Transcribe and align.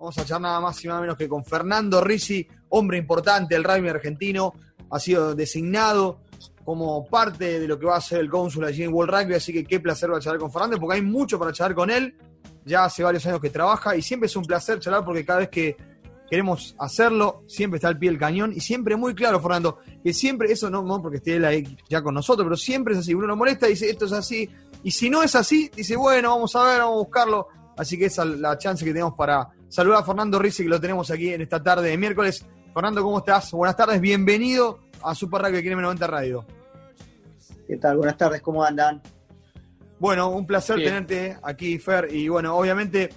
Vamos 0.00 0.16
a 0.16 0.24
charlar 0.24 0.40
nada 0.40 0.60
más 0.60 0.82
y 0.82 0.88
nada 0.88 1.02
menos 1.02 1.14
que 1.18 1.28
con 1.28 1.44
Fernando 1.44 2.00
Risi, 2.00 2.48
hombre 2.70 2.96
importante 2.96 3.54
del 3.54 3.62
rugby 3.62 3.90
argentino. 3.90 4.54
Ha 4.90 4.98
sido 4.98 5.34
designado 5.34 6.22
como 6.64 7.04
parte 7.04 7.60
de 7.60 7.68
lo 7.68 7.78
que 7.78 7.84
va 7.84 7.96
a 7.96 8.00
ser 8.00 8.20
el 8.20 8.30
cónsul 8.30 8.64
allí 8.64 8.82
en 8.82 8.94
World 8.94 9.14
Rugby, 9.14 9.34
así 9.34 9.52
que 9.52 9.62
qué 9.62 9.78
placer 9.78 10.10
va 10.10 10.18
charlar 10.18 10.40
con 10.40 10.50
Fernando, 10.50 10.80
porque 10.80 10.96
hay 10.96 11.02
mucho 11.02 11.38
para 11.38 11.52
charlar 11.52 11.74
con 11.74 11.90
él. 11.90 12.16
Ya 12.64 12.84
hace 12.84 13.02
varios 13.02 13.26
años 13.26 13.42
que 13.42 13.50
trabaja 13.50 13.94
y 13.94 14.00
siempre 14.00 14.26
es 14.26 14.34
un 14.36 14.44
placer 14.46 14.80
charlar 14.80 15.04
porque 15.04 15.22
cada 15.22 15.40
vez 15.40 15.50
que 15.50 15.76
queremos 16.30 16.74
hacerlo, 16.78 17.44
siempre 17.46 17.76
está 17.76 17.88
al 17.88 17.98
pie 17.98 18.08
del 18.08 18.18
cañón 18.18 18.54
y 18.56 18.60
siempre 18.60 18.96
muy 18.96 19.14
claro, 19.14 19.38
Fernando, 19.38 19.80
que 20.02 20.14
siempre, 20.14 20.50
eso 20.50 20.70
no, 20.70 20.82
no 20.82 21.02
porque 21.02 21.18
esté 21.18 21.36
él 21.36 21.44
ahí 21.44 21.76
ya 21.90 22.00
con 22.00 22.14
nosotros, 22.14 22.46
pero 22.46 22.56
siempre 22.56 22.94
es 22.94 23.00
así. 23.00 23.12
Uno 23.12 23.26
lo 23.26 23.36
molesta 23.36 23.66
y 23.66 23.72
dice, 23.72 23.90
esto 23.90 24.06
es 24.06 24.12
así. 24.12 24.48
Y 24.82 24.92
si 24.92 25.10
no 25.10 25.22
es 25.22 25.34
así, 25.34 25.70
dice, 25.76 25.94
bueno, 25.94 26.30
vamos 26.30 26.56
a 26.56 26.64
ver, 26.64 26.78
vamos 26.78 26.94
a 26.94 27.04
buscarlo. 27.04 27.48
Así 27.76 27.98
que 27.98 28.06
esa 28.06 28.22
es 28.22 28.38
la 28.38 28.56
chance 28.56 28.82
que 28.82 28.92
tenemos 28.92 29.12
para 29.14 29.50
saludar 29.70 30.00
a 30.00 30.04
Fernando 30.04 30.38
Rizzi, 30.38 30.64
que 30.64 30.68
lo 30.68 30.80
tenemos 30.80 31.10
aquí 31.10 31.32
en 31.32 31.40
esta 31.40 31.62
tarde 31.62 31.88
de 31.88 31.96
miércoles. 31.96 32.44
Fernando, 32.74 33.02
¿cómo 33.02 33.18
estás? 33.18 33.50
Buenas 33.52 33.76
tardes, 33.76 34.00
bienvenido 34.00 34.80
a 35.02 35.14
Super 35.14 35.40
Rugby 35.42 35.58
aquí 35.58 35.68
en 35.68 35.78
M90 35.78 36.06
Radio. 36.06 36.44
¿Qué 37.66 37.76
tal? 37.76 37.96
Buenas 37.96 38.16
tardes, 38.16 38.42
¿cómo 38.42 38.64
andan? 38.64 39.00
Bueno, 39.98 40.30
un 40.30 40.46
placer 40.46 40.76
tenerte 40.76 41.36
aquí, 41.42 41.78
Fer. 41.78 42.08
Y 42.12 42.28
bueno, 42.28 42.56
obviamente 42.56 43.10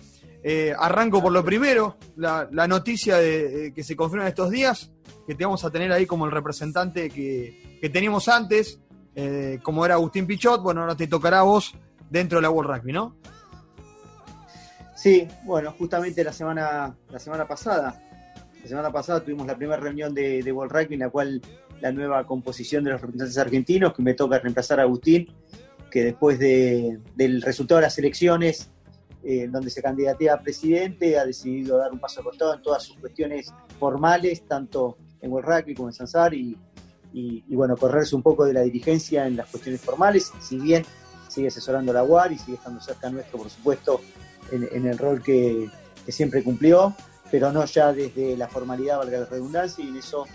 eh, 0.43 0.73
arranco 0.77 1.21
por 1.21 1.31
lo 1.31 1.43
primero, 1.43 1.97
la, 2.17 2.47
noticia 2.67 3.17
de, 3.17 3.71
que 3.73 3.83
se 3.83 3.95
confirma 3.95 4.27
estos 4.27 4.51
días, 4.51 4.91
que 5.25 5.33
te 5.33 5.45
vamos 5.45 5.63
a 5.65 5.71
tener 5.71 5.91
ahí 5.91 6.05
como 6.05 6.25
el 6.25 6.31
representante 6.31 7.09
que, 7.09 7.79
teníamos 7.91 8.27
antes, 8.27 8.79
eh, 9.15 9.59
como 9.63 9.85
era 9.85 9.95
Agustín 9.95 10.27
Pichot, 10.27 10.61
bueno, 10.61 10.81
ahora 10.81 10.95
te 10.95 11.07
tocará 11.07 11.39
a 11.39 11.43
vos 11.43 11.73
dentro 12.09 12.37
de 12.37 12.43
la 12.43 12.49
World 12.51 12.75
Rugby, 12.75 12.93
¿no? 12.93 13.15
Sí, 15.03 15.27
bueno, 15.43 15.75
justamente 15.77 16.23
la 16.23 16.31
semana, 16.31 16.95
la 17.09 17.19
semana 17.19 17.45
pasada, 17.45 18.01
la 18.61 18.67
semana 18.69 18.89
pasada 18.89 19.19
tuvimos 19.19 19.45
la 19.45 19.57
primera 19.57 19.77
reunión 19.77 20.13
de, 20.13 20.41
de 20.41 20.51
World 20.53 20.71
Rugby 20.71 20.93
en 20.93 21.01
la 21.01 21.09
cual 21.09 21.41
la 21.81 21.91
nueva 21.91 22.25
composición 22.25 22.85
de 22.85 22.91
los 22.91 23.01
representantes 23.01 23.37
argentinos, 23.37 23.93
que 23.93 24.01
me 24.01 24.13
toca 24.13 24.39
reemplazar 24.39 24.79
a 24.79 24.83
Agustín, 24.83 25.27
que 25.91 26.05
después 26.05 26.39
del 26.39 27.41
resultado 27.41 27.79
de 27.79 27.87
las 27.87 27.97
elecciones 27.97 28.71
en 29.25 29.51
donde 29.51 29.71
se 29.71 29.81
candidatea 29.81 30.35
a 30.35 30.41
presidente, 30.41 31.19
ha 31.19 31.25
decidido 31.25 31.79
dar 31.79 31.91
un 31.91 31.99
paso 31.99 32.21
al 32.21 32.27
costado 32.27 32.53
en 32.53 32.61
todas 32.61 32.83
sus 32.83 32.95
cuestiones 32.95 33.53
formales, 33.77 34.47
tanto 34.47 34.97
en 35.19 35.33
World 35.33 35.49
Rugby 35.49 35.75
como 35.75 35.89
en 35.89 35.93
Sansar, 35.93 36.33
y, 36.33 36.57
y, 37.11 37.43
bueno, 37.53 37.75
correrse 37.75 38.15
un 38.15 38.23
poco 38.23 38.45
de 38.45 38.53
la 38.53 38.61
dirigencia 38.61 39.27
en 39.27 39.35
las 39.35 39.49
cuestiones 39.49 39.81
formales, 39.81 40.31
si 40.39 40.59
bien 40.59 40.85
sigue 41.27 41.49
asesorando 41.49 41.91
a 41.91 41.95
la 41.95 42.03
UAR 42.05 42.31
y 42.31 42.37
sigue 42.37 42.55
estando 42.55 42.79
cerca 42.79 43.09
nuestro, 43.09 43.39
por 43.39 43.49
supuesto, 43.49 43.99
en, 44.51 44.85
el 44.85 44.97
rol 44.97 45.21
que, 45.21 45.69
siempre 46.07 46.43
cumplió, 46.43 46.93
pero 47.31 47.51
no 47.51 47.63
ya 47.65 47.93
desde 47.93 48.35
la 48.35 48.47
formalidad, 48.47 48.97
valga 48.97 49.19
la 49.19 49.25
redundancia, 49.25 49.83
y 49.83 49.87
en 49.87 49.97
eso 49.97 50.25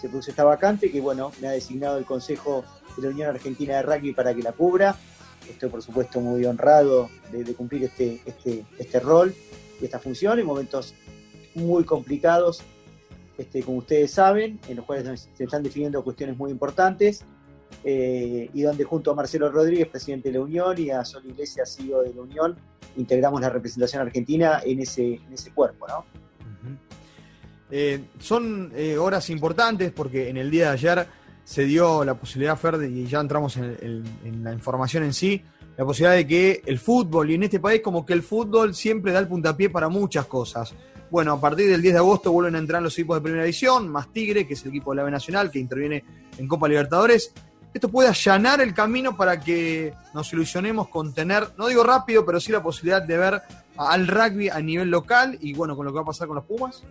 se 0.00 0.08
puso 0.08 0.30
esta 0.30 0.44
vacante, 0.44 0.90
que 0.90 1.00
bueno, 1.00 1.32
me 1.40 1.48
ha 1.48 1.52
designado 1.52 1.98
el 1.98 2.04
Consejo 2.04 2.64
de 2.96 3.02
la 3.02 3.08
Unión 3.08 3.30
Argentina 3.30 3.76
de 3.76 3.82
Rugby 3.82 4.12
para 4.12 4.34
que 4.34 4.42
la 4.42 4.52
cubra. 4.52 4.96
Estoy 5.48 5.68
por 5.68 5.82
supuesto 5.82 6.20
muy 6.20 6.44
honrado 6.44 7.08
de, 7.30 7.54
cumplir 7.54 7.84
este, 7.84 8.20
este, 8.24 8.64
este, 8.78 9.00
rol 9.00 9.34
y 9.80 9.84
esta 9.84 9.98
función 9.98 10.38
en 10.38 10.46
momentos 10.46 10.94
muy 11.54 11.84
complicados, 11.84 12.62
este, 13.38 13.62
como 13.62 13.78
ustedes 13.78 14.10
saben, 14.10 14.58
en 14.68 14.76
los 14.76 14.86
cuales 14.86 15.28
se 15.34 15.44
están 15.44 15.62
definiendo 15.62 16.02
cuestiones 16.02 16.36
muy 16.36 16.50
importantes 16.50 17.24
eh, 17.84 18.50
y 18.52 18.62
donde 18.62 18.84
junto 18.84 19.12
a 19.12 19.14
Marcelo 19.14 19.50
Rodríguez, 19.50 19.88
presidente 19.88 20.30
de 20.30 20.38
la 20.38 20.44
Unión, 20.44 20.78
y 20.78 20.90
a 20.90 21.04
Sol 21.04 21.24
Iglesias, 21.26 21.76
CEO 21.76 22.02
de 22.02 22.14
la 22.14 22.22
Unión, 22.22 22.56
integramos 22.96 23.40
la 23.40 23.50
representación 23.50 24.02
argentina 24.02 24.60
en 24.64 24.80
ese, 24.80 25.14
en 25.14 25.32
ese 25.32 25.50
cuerpo. 25.52 25.86
¿no? 25.86 26.04
Eh, 27.70 28.04
son 28.20 28.72
eh, 28.76 28.96
horas 28.96 29.28
importantes 29.30 29.90
porque 29.90 30.28
en 30.28 30.36
el 30.36 30.50
día 30.50 30.66
de 30.66 30.70
ayer 30.70 31.06
se 31.44 31.64
dio 31.64 32.04
la 32.04 32.14
posibilidad, 32.14 32.56
Fer, 32.56 32.74
y 32.82 33.06
ya 33.06 33.20
entramos 33.20 33.56
en, 33.56 34.04
la 34.42 34.52
información 34.52 35.04
en 35.04 35.12
sí, 35.12 35.42
la 35.76 35.84
posibilidad 35.84 36.16
de 36.16 36.26
que 36.26 36.62
el 36.66 36.78
fútbol, 36.78 37.30
y 37.30 37.34
en 37.34 37.44
este 37.44 37.60
país 37.60 37.80
como 37.82 38.04
que 38.04 38.14
el 38.14 38.22
fútbol 38.22 38.74
siempre 38.74 39.12
da 39.12 39.20
el 39.20 39.28
puntapié 39.28 39.70
para 39.70 39.88
muchas 39.88 40.26
cosas. 40.26 40.74
Bueno, 41.08 41.34
a 41.34 41.40
partir 41.40 41.68
del 41.68 41.80
10 41.80 41.94
de 41.94 41.98
agosto 41.98 42.32
vuelven 42.32 42.56
a 42.56 42.58
entrar 42.58 42.82
los 42.82 42.94
equipos 42.94 43.18
de 43.18 43.20
primera 43.20 43.44
división, 43.44 43.88
más 43.88 44.12
Tigre, 44.12 44.44
que 44.46 44.54
es 44.54 44.62
el 44.64 44.70
equipo 44.70 44.90
de 44.90 44.96
la 44.96 45.04
B 45.04 45.10
Nacional, 45.12 45.50
que 45.52 45.60
interviene 45.60 46.04
en 46.36 46.48
Copa 46.48 46.66
Libertadores. 46.66 47.32
Esto 47.76 47.90
puede 47.90 48.08
allanar 48.08 48.62
el 48.62 48.72
camino 48.72 49.18
para 49.18 49.38
que 49.38 49.92
nos 50.14 50.32
ilusionemos 50.32 50.88
con 50.88 51.12
tener, 51.12 51.48
no 51.58 51.66
digo 51.66 51.84
rápido, 51.84 52.24
pero 52.24 52.40
sí 52.40 52.50
la 52.50 52.62
posibilidad 52.62 53.02
de 53.02 53.18
ver 53.18 53.42
al 53.76 54.08
rugby 54.08 54.48
a 54.48 54.60
nivel 54.60 54.88
local 54.88 55.36
y 55.42 55.52
bueno, 55.52 55.76
con 55.76 55.84
lo 55.84 55.92
que 55.92 55.96
va 55.96 56.00
a 56.00 56.06
pasar 56.06 56.26
con 56.26 56.36
los 56.36 56.46
Pumas. 56.46 56.82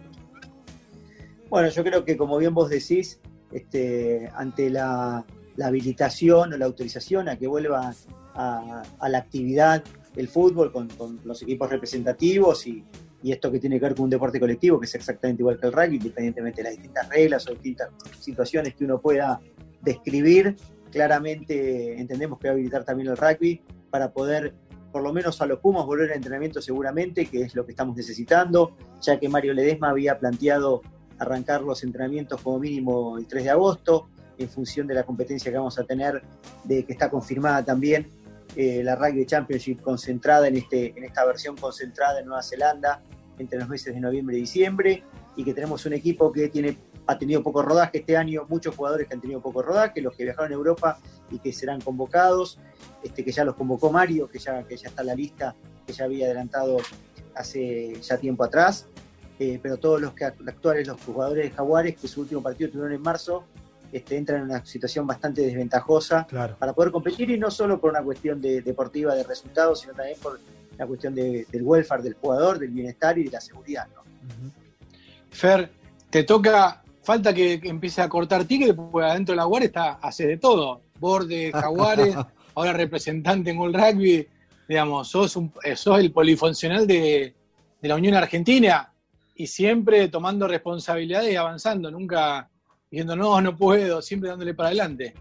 Bueno, 1.50 1.70
yo 1.70 1.84
creo 1.84 2.06
que 2.06 2.16
como 2.16 2.38
bien 2.38 2.54
vos 2.54 2.70
decís, 2.70 3.20
este, 3.52 4.30
ante 4.36 4.70
la, 4.70 5.26
habilitación 5.60 6.54
o 6.54 6.58
la 6.58 6.66
autorización 6.66 7.30
a 7.30 7.36
que 7.36 7.48
vuelva 7.48 7.92
a, 8.36 8.84
la 9.10 9.18
actividad 9.18 9.84
el 10.16 10.28
fútbol 10.28 10.72
con, 10.72 10.88
los 11.24 11.42
equipos 11.42 11.68
representativos 11.68 12.68
y, 12.68 12.86
esto 13.24 13.52
que 13.52 13.58
tiene 13.58 13.80
que 13.80 13.86
ver 13.86 13.96
con 13.96 14.04
un 14.04 14.12
deporte 14.12 14.40
colectivo, 14.40 14.80
que 14.80 14.86
es 14.86 14.94
exactamente 14.94 15.42
igual 15.42 15.60
que 15.60 15.66
el 15.66 15.74
rugby, 15.74 15.96
independientemente 15.96 16.62
de 16.62 16.70
las 16.70 16.74
distintas 16.74 17.10
reglas 17.10 17.48
o 17.48 17.54
distintas 17.54 17.90
situaciones 18.20 18.76
que 18.76 18.86
uno 18.86 19.02
pueda 19.02 19.42
describir, 19.82 20.56
claramente 20.96 22.00
entendemos 22.00 22.40
que 22.40 22.48
va 22.48 22.52
a 22.52 22.54
habilitar 22.54 22.86
también 22.86 23.10
el 23.10 23.18
rugby 23.18 23.62
para 23.90 24.14
poder, 24.14 24.56
por 24.94 25.04
lo 25.04 25.12
menos 25.12 25.42
a 25.42 25.46
los 25.46 25.60
Pumas, 25.60 25.86
volver 25.86 26.10
al 26.10 26.16
entrenamiento 26.16 26.62
seguramente, 26.62 27.26
que 27.26 27.42
es 27.42 27.54
lo 27.54 27.66
que 27.66 27.74
estamos 27.74 27.98
necesitando, 27.98 28.78
ya 29.02 29.20
que 29.20 29.28
Mario 29.28 29.54
Ledesma 29.54 29.90
había 29.90 30.18
planteado 30.18 30.82
arrancar 31.20 31.64
los 31.64 31.84
entrenamientos 31.84 32.40
como 32.42 32.60
mínimo 32.60 33.18
el 33.18 33.28
3 33.28 33.44
de 33.44 33.50
agosto, 33.50 34.08
en 34.38 34.48
función 34.48 34.88
de 34.88 34.94
la 34.94 35.04
competencia 35.04 35.52
que 35.52 35.58
vamos 35.58 35.78
a 35.78 35.84
tener, 35.84 36.24
de 36.64 36.86
que 36.86 36.94
está 36.94 37.10
confirmada 37.10 37.62
también 37.66 38.08
eh, 38.56 38.82
la 38.82 38.96
Rugby 38.96 39.26
Championship 39.26 39.82
concentrada 39.82 40.48
en, 40.48 40.56
este, 40.56 40.98
en 40.98 41.04
esta 41.04 41.26
versión 41.26 41.58
concentrada 41.58 42.22
en 42.22 42.28
Nueva 42.28 42.42
Zelanda 42.42 43.02
entre 43.38 43.60
los 43.60 43.68
meses 43.68 43.94
de 43.94 44.00
noviembre 44.00 44.38
y 44.38 44.42
diciembre, 44.42 45.04
y 45.36 45.44
que 45.44 45.54
tenemos 45.54 45.86
un 45.86 45.92
equipo 45.92 46.32
que 46.32 46.48
tiene, 46.48 46.78
ha 47.08 47.18
tenido 47.18 47.44
poco 47.44 47.62
rodaje 47.62 48.00
este 48.00 48.18
año, 48.18 48.46
muchos 48.50 48.76
jugadores 48.76 49.08
que 49.08 49.14
han 49.14 49.22
tenido 49.22 49.42
poco 49.42 49.62
rodaje, 49.62 50.02
los 50.02 50.16
que 50.16 50.24
viajaron 50.24 50.52
a 50.52 50.56
Europa 50.56 51.00
y 51.30 51.40
que 51.40 51.54
serán 51.54 51.82
convocados, 51.82 52.60
este, 53.04 53.24
que 53.24 53.32
ya 53.32 53.44
los 53.46 53.56
convocó 53.56 53.92
Mario, 53.92 54.28
que 54.28 54.40
ya, 54.40 54.64
que 54.64 54.78
ya 54.78 54.90
está 54.90 55.02
en 55.02 55.08
la 55.08 55.16
lista, 55.16 55.56
que 55.86 55.94
ya 55.94 56.06
había 56.06 56.26
adelantado 56.26 56.78
hace 57.36 58.00
ya 58.02 58.18
tiempo 58.18 58.44
atrás. 58.44 58.88
Eh, 59.38 59.60
pero 59.62 59.78
todos 59.78 60.00
los 60.00 60.14
que 60.14 60.24
actuales, 60.24 60.88
los 60.88 61.02
jugadores 61.02 61.44
de 61.44 61.52
Jaguares, 61.52 61.98
que 61.98 62.08
su 62.08 62.22
último 62.22 62.42
partido 62.42 62.72
tuvieron 62.72 62.94
en 62.94 63.02
marzo, 63.02 63.44
este, 63.92 64.18
entran 64.18 64.40
en 64.40 64.46
una 64.46 64.66
situación 64.66 65.06
bastante 65.06 65.42
desventajosa 65.42 66.26
para 66.58 66.74
poder 66.74 66.92
competir 66.92 67.30
y 67.30 67.38
no 67.38 67.52
solo 67.52 67.80
por 67.80 67.92
una 67.92 68.02
cuestión 68.02 68.42
de, 68.42 68.62
deportiva 68.62 69.14
de 69.14 69.24
resultados, 69.24 69.82
sino 69.82 69.94
también 69.94 70.18
por 70.22 70.40
la 70.78 70.88
cuestión 70.88 71.16
del 71.16 71.46
welfare 71.62 72.04
del 72.04 72.14
jugador, 72.16 72.60
del 72.60 72.72
bienestar 72.72 73.18
y 73.18 73.26
de 73.26 73.32
la 73.32 73.42
seguridad. 73.42 73.88
Fer, 75.30 75.72
te 76.10 76.24
toca, 76.24 76.84
falta 77.06 77.34
que, 77.34 77.60
empiece 77.64 78.02
a 78.02 78.10
cortar 78.10 78.46
tigre, 78.46 78.74
porque 78.74 79.06
adentro 79.06 79.34
de 79.34 79.38
la 79.38 79.44
Jaguares 79.44 79.68
está, 79.68 79.94
hace 80.02 80.28
de 80.28 80.38
todo, 80.38 80.82
borde, 81.00 81.52
Jaguares, 81.54 82.16
ahora 82.56 82.74
representante 82.74 83.52
en 83.52 83.58
World 83.58 83.76
Rugby, 83.76 84.28
digamos, 84.68 85.08
sos, 85.08 85.36
un, 85.36 85.54
sos 85.76 86.00
el 86.00 86.12
polifuncional 86.12 86.88
de, 86.88 87.34
de 87.82 87.88
la 87.88 87.96
Unión 87.96 88.16
Argentina, 88.16 88.92
y 89.36 89.48
siempre 89.48 90.08
tomando 90.08 90.48
responsabilidades 90.48 91.34
y 91.34 91.36
avanzando, 91.36 91.92
nunca 91.92 92.50
diciendo 92.90 93.16
no, 93.16 93.42
no 93.42 93.56
puedo, 93.56 94.02
siempre 94.02 94.30
dándole 94.30 94.54
para 94.54 94.70
adelante. 94.70 95.14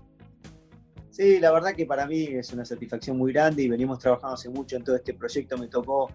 Sí, 1.10 1.38
la 1.38 1.52
verdad 1.52 1.74
que 1.74 1.86
para 1.86 2.06
mí 2.06 2.24
es 2.24 2.52
una 2.52 2.64
satisfacción 2.64 3.18
muy 3.18 3.32
grande 3.32 3.62
y 3.62 3.68
venimos 3.68 3.98
trabajando 3.98 4.34
hace 4.34 4.48
mucho 4.48 4.76
en 4.76 4.84
todo 4.84 4.96
este 4.96 5.14
proyecto. 5.14 5.56
Me 5.58 5.68
tocó, 5.68 6.10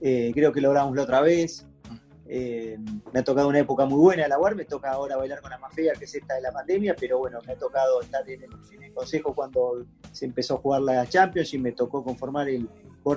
eh, 0.00 0.30
creo 0.34 0.52
que 0.52 0.60
logramos 0.60 0.94
la 0.94 1.02
otra 1.02 1.20
vez. 1.20 1.66
Eh, 2.28 2.76
me 3.12 3.20
ha 3.20 3.24
tocado 3.24 3.48
una 3.48 3.60
época 3.60 3.84
muy 3.86 3.98
buena 3.98 4.26
la 4.26 4.38
UAR, 4.38 4.56
me 4.56 4.64
toca 4.64 4.90
ahora 4.90 5.16
bailar 5.16 5.40
con 5.40 5.50
la 5.50 5.58
más 5.58 5.72
fea, 5.74 5.92
que 5.94 6.06
es 6.06 6.14
esta 6.14 6.34
de 6.34 6.40
la 6.40 6.50
pandemia, 6.50 6.96
pero 6.98 7.18
bueno, 7.18 7.38
me 7.46 7.52
ha 7.52 7.56
tocado 7.56 8.00
estar 8.00 8.28
en 8.28 8.42
el, 8.42 8.92
consejo 8.92 9.34
cuando 9.34 9.84
se 10.10 10.24
empezó 10.24 10.54
a 10.54 10.58
jugar 10.58 10.80
la 10.80 11.06
Champions 11.06 11.52
y 11.52 11.58
me 11.58 11.72
tocó 11.72 12.02
conformar 12.02 12.48
el 12.48 12.68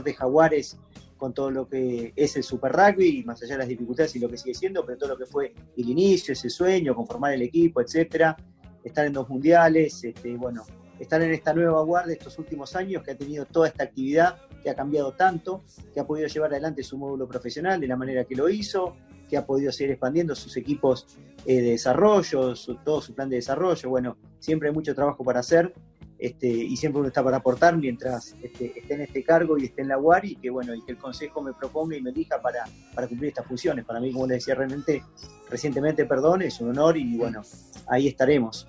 de 0.04 0.14
Jaguares 0.14 0.78
con 1.18 1.34
todo 1.34 1.50
lo 1.50 1.68
que 1.68 2.14
es 2.16 2.36
el 2.38 2.44
Super 2.44 2.72
Rugby, 2.72 3.24
más 3.24 3.42
allá 3.42 3.54
de 3.54 3.60
las 3.60 3.68
dificultades 3.68 4.16
y 4.16 4.20
lo 4.20 4.30
que 4.30 4.38
sigue 4.38 4.54
siendo, 4.54 4.86
pero 4.86 4.98
todo 4.98 5.10
lo 5.10 5.18
que 5.18 5.26
fue 5.26 5.54
el 5.76 5.90
inicio, 5.90 6.34
ese 6.34 6.50
sueño, 6.50 6.96
conformar 6.96 7.34
el 7.34 7.42
equipo, 7.42 7.82
etcétera, 7.82 8.38
estar 8.84 9.06
en 9.06 9.14
dos 9.14 9.28
mundiales, 9.28 10.04
este, 10.04 10.36
bueno, 10.38 10.64
estar 11.00 11.22
en 11.22 11.34
esta 11.34 11.54
nueva 11.54 11.82
guardia 11.84 12.14
estos 12.14 12.38
últimos 12.40 12.76
años 12.76 13.04
que 13.04 13.12
ha 13.12 13.18
tenido 13.18 13.46
toda 13.46 13.68
esta 13.68 13.84
actividad, 13.84 14.38
que 14.62 14.70
ha 14.70 14.76
cambiado 14.76 15.14
tanto, 15.14 15.64
que 15.94 16.00
ha 16.00 16.06
podido 16.06 16.28
llevar 16.28 16.52
adelante 16.52 16.84
su 16.84 16.98
módulo 16.98 17.28
profesional 17.28 17.80
de 17.80 17.88
la 17.88 17.96
manera 17.96 18.26
que 18.26 18.36
lo 18.36 18.50
hizo, 18.50 18.96
que 19.30 19.38
ha 19.38 19.46
podido 19.46 19.72
seguir 19.72 19.92
expandiendo 19.92 20.36
sus 20.36 20.58
equipos 20.58 21.08
eh, 21.46 21.62
de 21.62 21.72
desarrollo, 21.72 22.54
todo 22.84 23.02
su 23.02 23.14
plan 23.14 23.30
de 23.30 23.38
desarrollo. 23.38 23.90
Bueno, 23.90 24.18
siempre 24.40 24.70
hay 24.70 24.74
mucho 24.76 24.96
trabajo 24.96 25.24
para 25.24 25.40
hacer 25.40 25.74
este, 26.20 26.48
y 26.48 26.76
siempre 26.76 27.00
uno 27.00 27.08
está 27.08 27.24
para 27.24 27.38
aportar 27.38 27.78
mientras 27.78 28.36
este, 28.42 28.78
esté 28.78 28.94
en 28.94 29.02
este 29.02 29.24
cargo 29.24 29.58
y 29.58 29.66
esté 29.66 29.84
en 29.84 29.88
la 29.88 29.98
UAR 29.98 30.26
y 30.26 30.36
que 30.36 30.50
bueno 30.50 30.76
y 30.76 30.84
que 30.84 30.92
el 30.92 30.98
consejo 30.98 31.42
me 31.42 31.54
proponga 31.54 31.96
y 31.96 32.02
me 32.02 32.10
elija 32.10 32.42
para, 32.42 32.66
para 32.94 33.08
cumplir 33.08 33.30
estas 33.30 33.46
funciones. 33.48 33.86
Para 33.86 34.02
mí, 34.02 34.12
como 34.12 34.28
le 34.28 34.34
decía 34.36 34.54
realmente 34.54 35.02
recientemente, 35.50 36.06
perdón, 36.06 36.42
es 36.42 36.60
un 36.60 36.72
honor 36.72 36.98
y 36.98 37.16
bueno, 37.16 37.42
ahí 37.88 38.10
estaremos. 38.10 38.68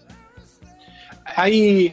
Ahí 1.24 1.92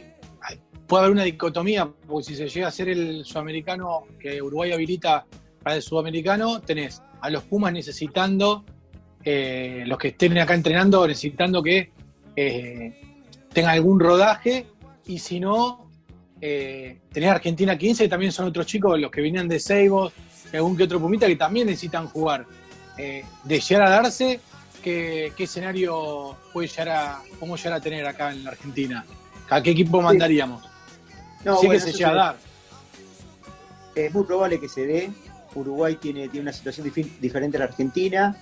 puede 0.88 1.04
haber 1.04 1.12
una 1.12 1.24
dicotomía, 1.24 1.88
porque 2.06 2.24
si 2.24 2.34
se 2.34 2.48
llega 2.48 2.68
a 2.68 2.72
ser 2.72 2.88
el 2.88 3.24
sudamericano 3.24 4.04
que 4.18 4.42
Uruguay 4.42 4.72
habilita 4.72 5.26
para 5.62 5.76
el 5.76 5.82
sudamericano, 5.82 6.60
tenés 6.60 7.02
a 7.20 7.30
los 7.30 7.44
Pumas 7.44 7.72
necesitando, 7.72 8.64
eh, 9.24 9.84
los 9.86 9.98
que 9.98 10.08
estén 10.08 10.36
acá 10.38 10.54
entrenando, 10.54 11.06
necesitando 11.06 11.62
que 11.62 11.92
eh, 12.34 13.00
tengan 13.52 13.74
algún 13.74 14.00
rodaje, 14.00 14.66
y 15.06 15.18
si 15.18 15.38
no, 15.38 15.90
eh, 16.40 17.00
tenés 17.12 17.30
Argentina 17.30 17.76
15, 17.76 18.04
que 18.04 18.08
también 18.08 18.32
son 18.32 18.46
otros 18.46 18.66
chicos, 18.66 18.98
los 18.98 19.10
que 19.10 19.20
venían 19.20 19.46
de 19.46 19.60
Seibos, 19.60 20.12
algún 20.52 20.76
que 20.76 20.84
otro 20.84 21.00
Pumita, 21.00 21.26
que 21.26 21.36
también 21.36 21.66
necesitan 21.66 22.06
jugar. 22.06 22.46
Eh, 22.96 23.24
de 23.44 23.60
llegar 23.60 23.86
a 23.86 23.90
darse, 23.90 24.40
¿qué, 24.82 25.32
escenario 25.38 26.36
puede 26.52 26.68
llegar 26.68 26.88
a, 26.88 27.22
cómo 27.38 27.56
llegar 27.56 27.74
a 27.74 27.80
tener 27.80 28.06
acá 28.06 28.32
en 28.32 28.44
la 28.44 28.50
Argentina? 28.50 29.04
¿A 29.50 29.62
qué 29.62 29.70
equipo 29.70 30.00
mandaríamos? 30.00 30.62
No, 31.44 31.60
que 31.60 31.80
se 31.80 31.92
llega 31.92 32.10
a 32.10 32.14
dar. 32.14 32.36
Es 33.94 34.12
muy 34.12 34.24
probable 34.24 34.60
que 34.60 34.68
se 34.68 34.86
dé. 34.86 35.10
Uruguay 35.54 35.96
tiene, 35.96 36.28
tiene 36.28 36.42
una 36.42 36.52
situación 36.52 36.90
diferente 37.20 37.56
a 37.56 37.60
la 37.60 37.66
Argentina. 37.66 38.36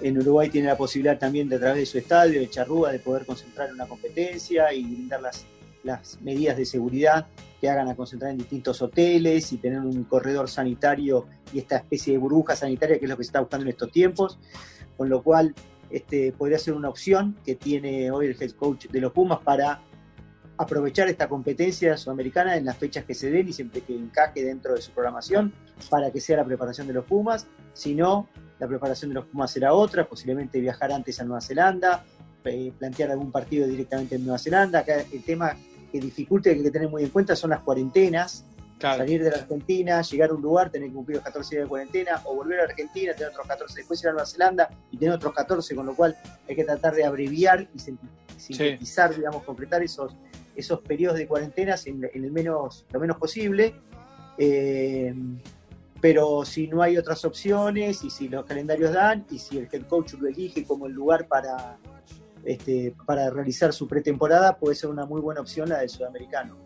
En 0.00 0.18
Uruguay 0.18 0.48
tiene 0.48 0.68
la 0.68 0.76
posibilidad 0.76 1.18
también 1.18 1.48
de 1.48 1.56
a 1.56 1.60
través 1.60 1.78
de 1.78 1.86
su 1.86 1.98
estadio, 1.98 2.40
de 2.40 2.50
Charrúa, 2.50 2.92
de 2.92 2.98
poder 2.98 3.24
concentrar 3.24 3.72
una 3.72 3.86
competencia 3.86 4.72
y 4.72 4.82
brindar 4.82 5.22
las, 5.22 5.44
las 5.84 6.20
medidas 6.20 6.56
de 6.56 6.64
seguridad 6.64 7.26
que 7.60 7.70
hagan 7.70 7.88
a 7.88 7.94
concentrar 7.94 8.32
en 8.32 8.38
distintos 8.38 8.82
hoteles 8.82 9.52
y 9.52 9.58
tener 9.58 9.78
un 9.80 10.02
corredor 10.04 10.48
sanitario 10.48 11.26
y 11.52 11.60
esta 11.60 11.76
especie 11.76 12.14
de 12.14 12.18
burbuja 12.18 12.56
sanitaria 12.56 12.98
que 12.98 13.04
es 13.04 13.08
lo 13.08 13.16
que 13.16 13.22
se 13.22 13.28
está 13.28 13.40
buscando 13.40 13.64
en 13.64 13.70
estos 13.70 13.92
tiempos. 13.92 14.38
Con 14.96 15.08
lo 15.08 15.22
cual, 15.22 15.54
este, 15.90 16.32
podría 16.32 16.58
ser 16.58 16.74
una 16.74 16.88
opción 16.88 17.36
que 17.44 17.54
tiene 17.54 18.10
hoy 18.10 18.26
el 18.26 18.42
head 18.42 18.52
coach 18.52 18.86
de 18.86 19.00
los 19.00 19.12
Pumas 19.12 19.38
para 19.40 19.80
aprovechar 20.56 21.08
esta 21.08 21.28
competencia 21.28 21.96
sudamericana 21.96 22.56
en 22.56 22.64
las 22.64 22.76
fechas 22.76 23.04
que 23.04 23.14
se 23.14 23.30
den 23.30 23.48
y 23.48 23.52
siempre 23.52 23.80
que 23.80 23.94
encaje 23.94 24.44
dentro 24.44 24.74
de 24.74 24.82
su 24.82 24.92
programación 24.92 25.52
para 25.90 26.10
que 26.10 26.20
sea 26.20 26.36
la 26.36 26.44
preparación 26.44 26.86
de 26.86 26.92
los 26.92 27.04
Pumas. 27.04 27.46
Si 27.72 27.94
no, 27.94 28.28
la 28.58 28.68
preparación 28.68 29.10
de 29.10 29.14
los 29.14 29.26
Pumas 29.26 29.50
será 29.50 29.72
otra, 29.72 30.06
posiblemente 30.06 30.60
viajar 30.60 30.92
antes 30.92 31.20
a 31.20 31.24
Nueva 31.24 31.40
Zelanda, 31.40 32.04
eh, 32.44 32.72
plantear 32.78 33.10
algún 33.10 33.32
partido 33.32 33.66
directamente 33.66 34.16
en 34.16 34.24
Nueva 34.24 34.38
Zelanda. 34.38 34.80
Acá 34.80 35.04
el 35.12 35.24
tema 35.24 35.56
que 35.90 36.00
dificulta 36.00 36.50
y 36.50 36.54
que 36.54 36.58
hay 36.58 36.64
que 36.64 36.70
tener 36.70 36.88
muy 36.88 37.04
en 37.04 37.10
cuenta 37.10 37.36
son 37.36 37.50
las 37.50 37.60
cuarentenas. 37.60 38.44
Salir 38.80 39.22
de 39.22 39.30
la 39.30 39.36
Argentina, 39.36 40.02
llegar 40.02 40.30
a 40.30 40.34
un 40.34 40.42
lugar, 40.42 40.70
tener 40.70 40.88
que 40.88 40.94
cumplir 40.94 41.16
los 41.18 41.24
14 41.24 41.54
días 41.54 41.66
de 41.66 41.68
cuarentena, 41.68 42.20
o 42.24 42.34
volver 42.34 42.58
a 42.58 42.64
Argentina, 42.64 43.14
tener 43.14 43.30
otros 43.30 43.46
14, 43.46 43.74
después 43.76 44.02
ir 44.02 44.08
a 44.08 44.12
Nueva 44.12 44.26
Zelanda 44.26 44.70
y 44.90 44.96
tener 44.96 45.14
otros 45.14 45.32
14, 45.32 45.76
con 45.76 45.86
lo 45.86 45.94
cual 45.94 46.16
hay 46.48 46.56
que 46.56 46.64
tratar 46.64 46.92
de 46.92 47.04
abreviar 47.04 47.68
y 47.72 47.78
sintetizar, 47.78 49.14
digamos, 49.14 49.44
concretar 49.44 49.84
esos, 49.84 50.16
esos 50.54 50.80
periodos 50.80 51.18
de 51.18 51.26
cuarentenas 51.26 51.86
en, 51.86 52.08
el 52.12 52.30
menos, 52.30 52.86
lo 52.92 53.00
menos 53.00 53.16
posible. 53.16 53.74
Eh, 54.38 55.14
pero 56.00 56.44
si 56.44 56.66
no 56.66 56.82
hay 56.82 56.96
otras 56.96 57.24
opciones 57.24 58.02
y 58.02 58.10
si 58.10 58.28
los 58.28 58.44
calendarios 58.44 58.92
dan 58.92 59.24
y 59.30 59.38
si 59.38 59.58
el 59.58 59.68
head 59.70 59.86
coach 59.86 60.14
lo 60.14 60.26
elige 60.26 60.64
como 60.64 60.86
el 60.86 60.92
lugar 60.92 61.28
para, 61.28 61.78
este, 62.44 62.92
para 63.06 63.30
realizar 63.30 63.72
su 63.72 63.86
pretemporada, 63.86 64.56
puede 64.58 64.74
ser 64.74 64.90
una 64.90 65.06
muy 65.06 65.20
buena 65.20 65.40
opción 65.40 65.68
la 65.68 65.78
del 65.78 65.88
sudamericano. 65.88 66.56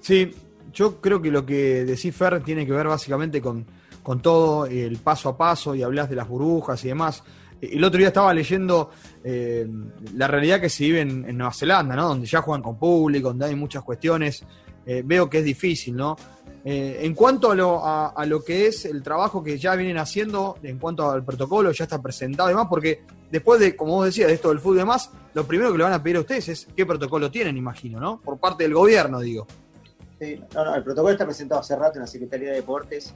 Sí, 0.00 0.34
yo 0.72 1.00
creo 1.00 1.22
que 1.22 1.30
lo 1.30 1.46
que 1.46 1.84
decís 1.84 2.14
Fer 2.14 2.42
tiene 2.42 2.66
que 2.66 2.72
ver 2.72 2.88
básicamente 2.88 3.40
con, 3.40 3.64
con 4.02 4.20
todo 4.20 4.66
el 4.66 4.98
paso 4.98 5.28
a 5.28 5.36
paso 5.36 5.74
y 5.76 5.82
hablas 5.82 6.10
de 6.10 6.16
las 6.16 6.28
burbujas 6.28 6.84
y 6.84 6.88
demás. 6.88 7.22
El 7.60 7.84
otro 7.84 7.98
día 7.98 8.08
estaba 8.08 8.32
leyendo 8.32 8.90
eh, 9.22 9.66
la 10.14 10.26
realidad 10.26 10.60
que 10.60 10.68
se 10.68 10.84
vive 10.84 11.00
en, 11.00 11.36
Nueva 11.36 11.52
Zelanda, 11.52 11.94
¿no? 11.94 12.08
Donde 12.08 12.26
ya 12.26 12.40
juegan 12.40 12.62
con 12.62 12.78
público, 12.78 13.28
donde 13.28 13.46
hay 13.46 13.54
muchas 13.54 13.82
cuestiones. 13.82 14.44
Eh, 14.86 15.02
veo 15.04 15.28
que 15.28 15.38
es 15.38 15.44
difícil, 15.44 15.94
¿no? 15.94 16.16
Eh, 16.64 17.00
en 17.02 17.14
cuanto 17.14 17.50
a 17.50 17.54
lo, 17.54 17.82
a, 17.84 18.26
lo, 18.26 18.44
que 18.44 18.66
es 18.66 18.84
el 18.84 19.02
trabajo 19.02 19.42
que 19.42 19.58
ya 19.58 19.74
vienen 19.74 19.98
haciendo, 19.98 20.58
en 20.62 20.78
cuanto 20.78 21.10
al 21.10 21.24
protocolo, 21.24 21.72
ya 21.72 21.84
está 21.84 22.00
presentado 22.02 22.50
y 22.50 22.52
demás, 22.52 22.66
porque 22.68 23.02
después 23.30 23.60
de, 23.60 23.74
como 23.74 23.94
vos 23.94 24.06
decías, 24.06 24.28
de 24.28 24.34
esto 24.34 24.50
del 24.50 24.58
fútbol 24.58 24.76
y 24.76 24.80
demás, 24.80 25.10
lo 25.32 25.46
primero 25.46 25.72
que 25.72 25.78
le 25.78 25.84
van 25.84 25.94
a 25.94 26.02
pedir 26.02 26.16
a 26.18 26.20
ustedes 26.20 26.48
es 26.48 26.68
qué 26.76 26.84
protocolo 26.84 27.30
tienen, 27.30 27.56
imagino, 27.56 27.98
¿no? 27.98 28.20
Por 28.20 28.38
parte 28.38 28.64
del 28.64 28.74
gobierno, 28.74 29.20
digo. 29.20 29.46
Sí, 30.18 30.38
no, 30.54 30.64
no, 30.64 30.74
el 30.74 30.82
protocolo 30.82 31.12
está 31.12 31.24
presentado 31.24 31.62
hace 31.62 31.76
rato 31.76 31.94
en 31.94 32.00
la 32.02 32.06
Secretaría 32.06 32.50
de 32.50 32.56
Deportes, 32.56 33.14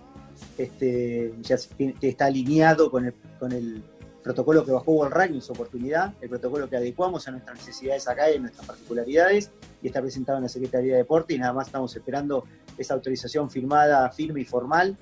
este, 0.57 1.35
ya 1.43 1.57
está 2.01 2.27
alineado 2.27 2.91
con 2.91 3.05
el, 3.05 3.15
con 3.39 3.53
el 3.53 3.83
protocolo 4.25 4.65
que 4.65 4.73
bajó 4.73 4.93
World 4.93 5.15
Rugby 5.15 5.35
en 5.35 5.43
su 5.43 5.53
oportunidad, 5.53 6.15
el 6.23 6.31
protocolo 6.31 6.69
que 6.69 6.77
adecuamos 6.77 7.29
a 7.29 7.31
nuestras 7.31 7.59
necesidades 7.59 8.09
acá 8.09 8.31
y 8.31 8.37
a 8.37 8.41
nuestras 8.41 8.67
particularidades, 8.67 9.51
y 9.83 9.89
está 9.89 10.01
presentado 10.01 10.39
en 10.39 10.45
la 10.45 10.49
Secretaría 10.49 10.93
de 10.93 10.99
Deporte 10.99 11.35
y 11.35 11.39
nada 11.39 11.53
más 11.53 11.67
estamos 11.67 11.95
esperando 11.95 12.45
esa 12.79 12.95
autorización 12.95 13.51
firmada, 13.51 14.11
firme 14.11 14.41
y 14.41 14.47
formal 14.47 14.97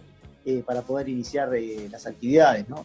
eh, 0.45 0.65
para 0.67 0.83
poder 0.83 1.09
iniciar 1.09 1.55
eh, 1.55 1.89
las 1.89 2.05
actividades. 2.05 2.69
¿no? 2.69 2.85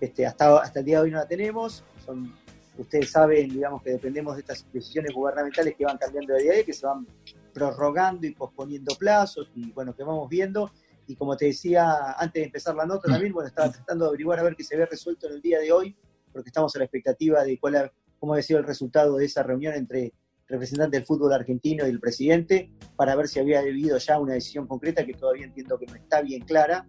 Este, 0.00 0.26
hasta, 0.26 0.58
hasta 0.58 0.78
el 0.80 0.86
día 0.86 0.96
de 0.98 1.04
hoy 1.04 1.10
no 1.10 1.18
la 1.18 1.28
tenemos, 1.28 1.84
son, 2.06 2.34
ustedes 2.78 3.10
saben 3.10 3.50
digamos, 3.50 3.82
que 3.82 3.90
dependemos 3.90 4.36
de 4.36 4.40
estas 4.40 4.64
decisiones 4.72 5.12
gubernamentales 5.12 5.74
que 5.76 5.84
van 5.84 5.98
cambiando 5.98 6.32
de 6.32 6.42
día 6.42 6.52
a 6.52 6.54
día, 6.54 6.64
que 6.64 6.72
se 6.72 6.86
van 6.86 7.06
prorrogando 7.52 8.26
y 8.26 8.30
posponiendo 8.30 8.94
plazos 8.96 9.50
y 9.54 9.70
bueno, 9.72 9.94
que 9.94 10.02
vamos 10.02 10.30
viendo 10.30 10.70
y 11.06 11.16
como 11.16 11.36
te 11.36 11.46
decía 11.46 12.12
antes 12.12 12.40
de 12.40 12.46
empezar 12.46 12.74
la 12.74 12.86
nota 12.86 13.10
también, 13.10 13.32
bueno, 13.32 13.48
estaba 13.48 13.70
tratando 13.70 14.04
de 14.04 14.08
averiguar 14.10 14.38
a 14.38 14.42
ver 14.42 14.56
qué 14.56 14.64
se 14.64 14.74
había 14.74 14.86
resuelto 14.86 15.26
en 15.26 15.34
el 15.34 15.42
día 15.42 15.58
de 15.60 15.72
hoy, 15.72 15.96
porque 16.32 16.48
estamos 16.48 16.74
a 16.74 16.78
la 16.78 16.84
expectativa 16.84 17.44
de 17.44 17.58
cuál, 17.58 17.92
cómo 18.18 18.32
había 18.32 18.42
sido 18.42 18.60
el 18.60 18.66
resultado 18.66 19.16
de 19.16 19.26
esa 19.26 19.42
reunión 19.42 19.74
entre 19.74 20.12
representantes 20.48 21.00
del 21.00 21.06
fútbol 21.06 21.32
argentino 21.32 21.86
y 21.86 21.90
el 21.90 22.00
presidente, 22.00 22.70
para 22.96 23.14
ver 23.16 23.28
si 23.28 23.40
había 23.40 23.60
habido 23.60 23.98
ya 23.98 24.18
una 24.18 24.34
decisión 24.34 24.66
concreta 24.66 25.04
que 25.04 25.14
todavía 25.14 25.44
entiendo 25.44 25.78
que 25.78 25.86
no 25.86 25.94
está 25.94 26.22
bien 26.22 26.42
clara. 26.44 26.86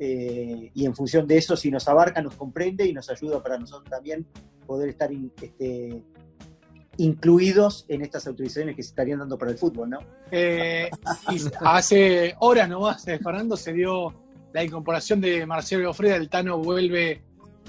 Eh, 0.00 0.70
y 0.74 0.86
en 0.86 0.94
función 0.94 1.26
de 1.26 1.38
eso, 1.38 1.56
si 1.56 1.70
nos 1.70 1.88
abarca, 1.88 2.22
nos 2.22 2.36
comprende 2.36 2.86
y 2.86 2.92
nos 2.92 3.10
ayuda 3.10 3.42
para 3.42 3.58
nosotros 3.58 3.90
también 3.90 4.26
poder 4.64 4.90
estar 4.90 5.10
este, 5.40 6.04
incluidos 6.98 7.86
en 7.88 8.02
estas 8.02 8.26
autorizaciones 8.26 8.76
que 8.76 8.82
se 8.82 8.90
estarían 8.90 9.20
dando 9.20 9.38
para 9.38 9.52
el 9.52 9.56
fútbol, 9.56 9.90
¿no? 9.90 9.98
Eh, 10.30 10.90
hace 11.60 12.34
horas 12.40 12.68
nomás, 12.68 13.06
eh, 13.06 13.18
Fernando, 13.22 13.56
se 13.56 13.72
dio 13.72 14.12
la 14.52 14.64
incorporación 14.64 15.20
de 15.20 15.46
Marcelo 15.46 15.90
Ofreda, 15.90 16.16
el 16.16 16.28
Tano 16.28 16.58
vuelve 16.58 17.22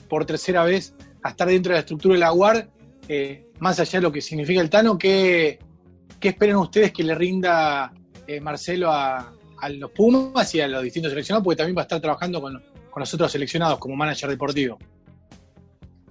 por 0.10 0.26
tercera 0.26 0.64
vez 0.64 0.96
a 1.22 1.30
estar 1.30 1.48
dentro 1.48 1.72
de 1.72 1.76
la 1.76 1.80
estructura 1.82 2.16
de 2.16 2.20
la 2.20 2.34
UAR, 2.34 2.70
eh, 3.08 3.46
más 3.60 3.80
allá 3.80 4.00
de 4.00 4.04
lo 4.04 4.12
que 4.12 4.22
significa 4.22 4.62
el 4.62 4.70
Tano, 4.70 4.98
¿qué, 4.98 5.60
esperan 6.20 6.58
ustedes 6.58 6.92
que 6.92 7.04
le 7.04 7.14
rinda 7.14 7.94
Marcelo 8.42 8.92
a, 8.92 9.32
los 9.72 9.92
Pumas 9.92 10.56
y 10.56 10.62
a 10.62 10.68
los 10.68 10.82
distintos 10.82 11.12
seleccionados? 11.12 11.44
Porque 11.44 11.58
también 11.58 11.78
va 11.78 11.82
a 11.82 11.84
estar 11.84 12.02
trabajando 12.02 12.42
con, 12.42 12.62
con 12.90 13.00
los 13.00 13.14
otros 13.14 13.32
seleccionados 13.32 13.78
como 13.78 13.96
manager 13.96 14.30
deportivo. 14.30 14.80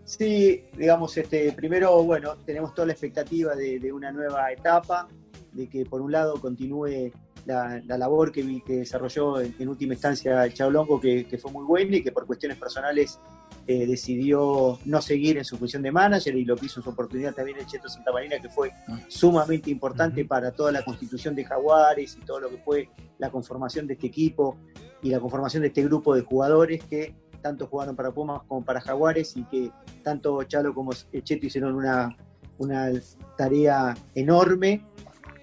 Sí, 0.08 0.64
digamos, 0.74 1.14
este, 1.18 1.52
primero, 1.52 2.02
bueno, 2.02 2.36
tenemos 2.46 2.72
toda 2.72 2.86
la 2.86 2.92
expectativa 2.92 3.54
de, 3.54 3.92
una 3.92 4.10
nueva 4.10 4.50
etapa, 4.50 5.06
de 5.52 5.68
que 5.68 5.84
por 5.84 6.00
un 6.00 6.10
lado 6.10 6.40
continúe 6.40 7.12
la, 7.44 7.82
labor 7.84 8.32
que, 8.32 8.42
desarrolló 8.66 9.38
en, 9.38 9.68
última 9.68 9.92
instancia 9.92 10.46
el 10.46 10.54
Chaolongo, 10.54 10.98
que, 10.98 11.26
que, 11.26 11.36
fue 11.36 11.52
muy 11.52 11.66
buena 11.66 11.96
y 11.98 12.02
que 12.02 12.10
por 12.10 12.24
cuestiones 12.24 12.56
personales 12.56 13.20
eh, 13.66 13.86
decidió 13.86 14.78
no 14.86 15.02
seguir 15.02 15.36
en 15.36 15.44
su 15.44 15.58
función 15.58 15.82
de 15.82 15.92
manager 15.92 16.34
y 16.34 16.46
lo 16.46 16.56
que 16.56 16.64
hizo 16.64 16.80
en 16.80 16.84
su 16.84 16.88
oportunidad 16.88 17.34
también 17.34 17.58
el 17.58 17.66
Cheto 17.66 17.90
Santa 17.90 18.10
Marina, 18.10 18.40
que 18.40 18.48
fue 18.48 18.70
ah. 18.88 18.98
sumamente 19.08 19.70
importante 19.70 20.24
para 20.24 20.52
toda 20.52 20.72
la 20.72 20.82
constitución 20.86 21.34
de 21.34 21.44
Jaguares 21.44 22.16
y 22.16 22.24
todo 22.24 22.40
lo 22.40 22.48
que 22.48 22.56
fue 22.56 22.88
la 23.18 23.28
conformación 23.28 23.86
de 23.86 23.92
este 23.92 24.06
equipo 24.06 24.56
y 25.02 25.10
la 25.10 25.20
conformación 25.20 25.60
de 25.60 25.66
este 25.68 25.82
grupo 25.82 26.14
de 26.14 26.22
jugadores 26.22 26.82
que 26.84 27.14
tanto 27.40 27.66
jugaron 27.66 27.96
para 27.96 28.10
Pumas 28.10 28.42
como 28.46 28.64
para 28.64 28.80
Jaguares 28.80 29.36
y 29.36 29.44
que 29.44 29.70
tanto 30.02 30.42
Chalo 30.44 30.74
como 30.74 30.92
Cheto 30.92 31.46
hicieron 31.46 31.74
una, 31.74 32.16
una 32.58 32.90
tarea 33.36 33.96
enorme 34.14 34.84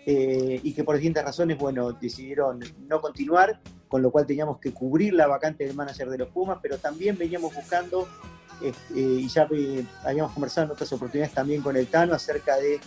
eh, 0.06 0.60
y 0.62 0.74
que 0.74 0.84
por 0.84 0.96
distintas 0.96 1.26
razones, 1.26 1.58
bueno, 1.58 1.92
decidieron 1.94 2.60
no 2.88 3.02
continuar, 3.02 3.60
con 3.88 4.04
lo 4.04 4.12
cual 4.12 4.28
teníamos 4.28 4.60
que 4.60 4.72
cubrir 4.72 5.14
la 5.14 5.26
vacante 5.26 5.66
del 5.66 5.76
manager 5.76 6.10
de 6.10 6.20
los 6.20 6.28
Pumas, 6.30 6.60
pero 6.62 6.78
también 6.78 7.18
veníamos 7.18 7.56
buscando, 7.56 8.08
este, 8.62 9.00
y 9.00 9.28
ya 9.28 9.48
habíamos 10.04 10.32
conversado 10.32 10.66
en 10.66 10.72
otras 10.74 10.94
oportunidades 10.94 11.34
también 11.34 11.64
con 11.64 11.76
el 11.76 11.88
Tano 11.88 12.14
acerca 12.14 12.56
de, 12.58 12.80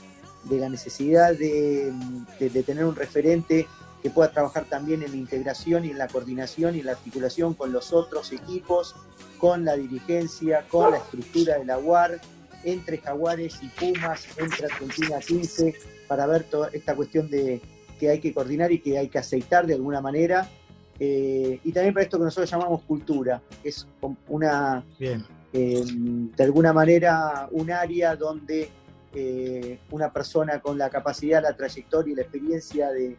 la 0.49 0.69
necesidad 0.69 1.37
de, 1.37 1.93
de 2.39 2.63
tener 2.63 2.85
un 2.85 2.95
referente 2.95 3.67
que 4.03 4.11
pueda 4.11 4.31
trabajar 4.31 4.65
también 4.65 5.03
en 5.03 5.11
la 5.11 5.17
integración 5.17 5.85
y 5.85 5.91
en 5.91 5.99
la 5.99 6.09
coordinación 6.09 6.77
y 6.77 6.81
en 6.81 6.87
la 6.87 6.93
articulación 6.93 7.55
con 7.55 7.73
los 7.73 7.93
otros 7.93 8.33
equipos, 8.33 8.95
con 9.39 9.65
la 9.65 9.77
dirigencia, 9.77 10.65
con 10.69 10.93
la 10.93 10.99
estructura 10.99 11.59
de 11.59 11.65
la 11.65 11.79
UAR, 11.79 12.21
entre 12.65 12.99
Jaguares 12.99 13.59
y 13.63 13.69
Pumas, 13.69 14.27
entre 14.37 14.67
Argentina 14.67 15.19
15, 15.19 15.75
para 16.07 16.27
ver 16.27 16.45
toda 16.45 16.71
esta 16.73 16.95
cuestión 16.95 17.31
de 17.31 17.61
que 17.99 18.11
hay 18.11 18.21
que 18.21 18.33
coordinar 18.33 18.71
y 18.73 18.81
que 18.81 18.99
hay 18.99 19.09
que 19.09 19.19
aceitar 19.19 19.67
de 19.67 19.75
alguna 19.75 20.01
manera. 20.01 20.49
Eh, 21.01 21.61
y 21.63 21.73
también 21.73 21.95
para 21.95 22.05
esto 22.05 22.19
que 22.19 22.25
nosotros 22.25 22.51
llamamos 22.51 22.83
cultura, 22.83 23.41
que 23.63 23.69
es 23.69 23.87
una, 24.29 24.85
Bien. 24.99 25.25
eh, 25.53 25.85
de 25.87 26.45
alguna 26.45 26.73
manera, 26.73 27.49
un 27.53 27.71
área 27.71 28.17
donde 28.17 28.71
eh, 29.15 29.79
una 29.91 30.13
persona 30.13 30.61
con 30.61 30.77
la 30.77 30.91
capacidad, 30.91 31.43
la 31.43 31.57
trayectoria 31.57 32.13
y 32.13 32.17
la 32.17 32.23
experiencia 32.23 32.91
de, 32.91 33.17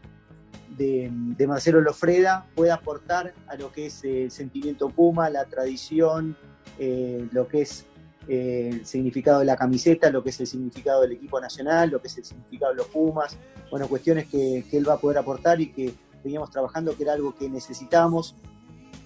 de, 0.77 1.47
Marcelo 1.47 1.81
Lofreda 1.81 2.45
pueda 2.55 2.75
aportar 2.75 3.33
a 3.47 3.55
lo 3.55 3.71
que 3.71 3.87
es 3.87 4.03
el 4.03 4.31
sentimiento 4.31 4.89
Puma, 4.89 5.29
la 5.29 5.45
tradición, 5.45 6.37
eh, 6.77 7.27
lo 7.31 7.47
que 7.47 7.61
es 7.61 7.85
eh, 8.27 8.69
el 8.71 8.85
significado 8.85 9.39
de 9.39 9.45
la 9.45 9.55
camiseta, 9.55 10.09
lo 10.09 10.23
que 10.23 10.29
es 10.29 10.39
el 10.39 10.47
significado 10.47 11.01
del 11.01 11.13
equipo 11.13 11.39
nacional, 11.39 11.89
lo 11.89 12.01
que 12.01 12.07
es 12.07 12.17
el 12.17 12.25
significado 12.25 12.71
de 12.71 12.77
los 12.77 12.87
Pumas, 12.87 13.37
bueno, 13.71 13.87
cuestiones 13.87 14.27
que, 14.27 14.65
él 14.71 14.87
va 14.87 14.93
a 14.93 14.99
poder 14.99 15.17
aportar 15.17 15.59
y 15.59 15.71
que 15.71 15.93
veníamos 16.23 16.51
trabajando, 16.51 16.95
que 16.95 17.03
era 17.03 17.13
algo 17.13 17.35
que 17.35 17.49
necesitamos 17.49 18.35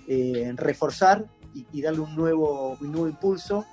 eh, 0.08 0.52
reforzar 0.56 1.26
y, 1.54 1.82
darle 1.82 2.00
un 2.00 2.16
nuevo, 2.16 2.78
un 2.82 2.92
nuevo 2.92 3.08
impulso. 3.08 3.66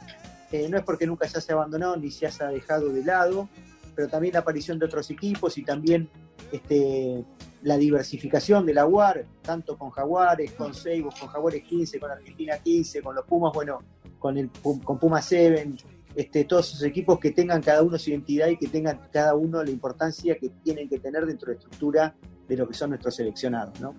No 0.69 0.79
es 0.79 0.83
porque 0.83 1.07
nunca 1.07 1.29
se 1.29 1.39
haya 1.39 1.55
abandonado 1.55 1.97
ni 1.97 2.11
se 2.11 2.27
haya 2.27 2.49
dejado 2.49 2.89
de 2.93 3.05
lado, 3.05 3.49
pero 3.95 4.09
también 4.09 4.35
la 4.35 4.41
aparición 4.41 4.81
de 4.81 4.87
otros 4.87 5.09
equipos 5.11 5.57
y 5.59 5.63
también 5.63 6.11
este, 6.53 7.25
la 7.63 7.77
diversificación 7.77 8.65
de 8.65 8.75
la 8.75 8.87
UAR, 8.87 9.27
tanto 9.43 9.77
con 9.77 9.91
Jaguares, 9.91 10.53
con 10.53 10.73
Seibos, 10.75 11.15
con 11.19 11.29
Jaguares 11.29 11.63
15, 11.63 12.01
con 12.01 12.11
Argentina 12.11 12.59
15, 12.59 13.03
con 13.03 13.15
los 13.15 13.25
Pumas, 13.27 13.53
bueno, 13.53 13.81
con, 14.19 14.39
el, 14.39 14.51
con 14.61 14.99
Puma 14.99 15.21
7, 15.21 15.75
este, 16.15 16.45
todos 16.45 16.69
esos 16.71 16.83
equipos 16.83 17.21
que 17.21 17.31
tengan 17.31 17.63
cada 17.63 17.83
uno 17.83 17.99
su 17.99 18.11
identidad 18.11 18.49
y 18.49 18.57
que 18.57 18.67
tengan 18.67 19.01
cada 19.13 19.35
uno 19.35 19.63
la 19.63 19.71
importancia 19.71 20.37
que 20.37 20.51
tienen 20.65 20.89
que 20.89 20.99
tener 20.99 21.25
dentro 21.25 21.47
de 21.47 21.55
la 21.55 21.59
estructura 21.61 22.15
de 22.49 22.57
lo 22.57 22.67
que 22.67 22.75
son 22.75 22.91
nuestros 22.91 23.15
seleccionados. 23.15 23.81
¿no? 23.81 23.95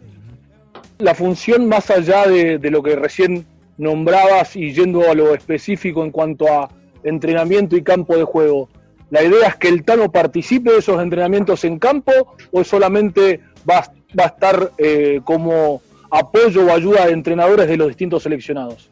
La 1.00 1.15
función 1.15 1.68
más 1.68 1.89
allá 1.89 2.27
de, 2.27 2.58
de 2.58 2.72
lo 2.72 2.84
que 2.84 2.96
recién 2.96 3.46
nombrabas 3.77 4.56
y 4.56 4.74
yendo 4.74 5.10
a 5.10 5.13
lo 5.13 5.34
específico 5.34 6.03
en 6.03 6.12
cuanto 6.12 6.48
a 6.51 6.70
entrenamiento 7.03 7.77
y 7.77 7.82
campo 7.82 8.18
de 8.18 8.24
juego, 8.24 8.70
¿la 9.10 9.24
idea 9.24 9.48
es 9.48 9.56
que 9.56 9.70
el 9.70 9.84
Tano 9.84 10.12
participe 10.12 10.72
de 10.72 10.80
esos 10.80 11.01
entrenamientos 11.01 11.63
en 11.63 11.80
campo 11.80 12.12
o 12.51 12.63
solamente 12.63 13.39
va, 13.70 13.91
va 14.18 14.24
a 14.24 14.27
estar 14.27 14.72
eh, 14.77 15.22
como 15.24 15.82
apoyo 16.10 16.65
o 16.65 16.72
ayuda 16.72 17.06
de 17.06 17.13
entrenadores 17.13 17.68
de 17.68 17.77
los 17.77 17.88
distintos 17.88 18.24
seleccionados? 18.24 18.91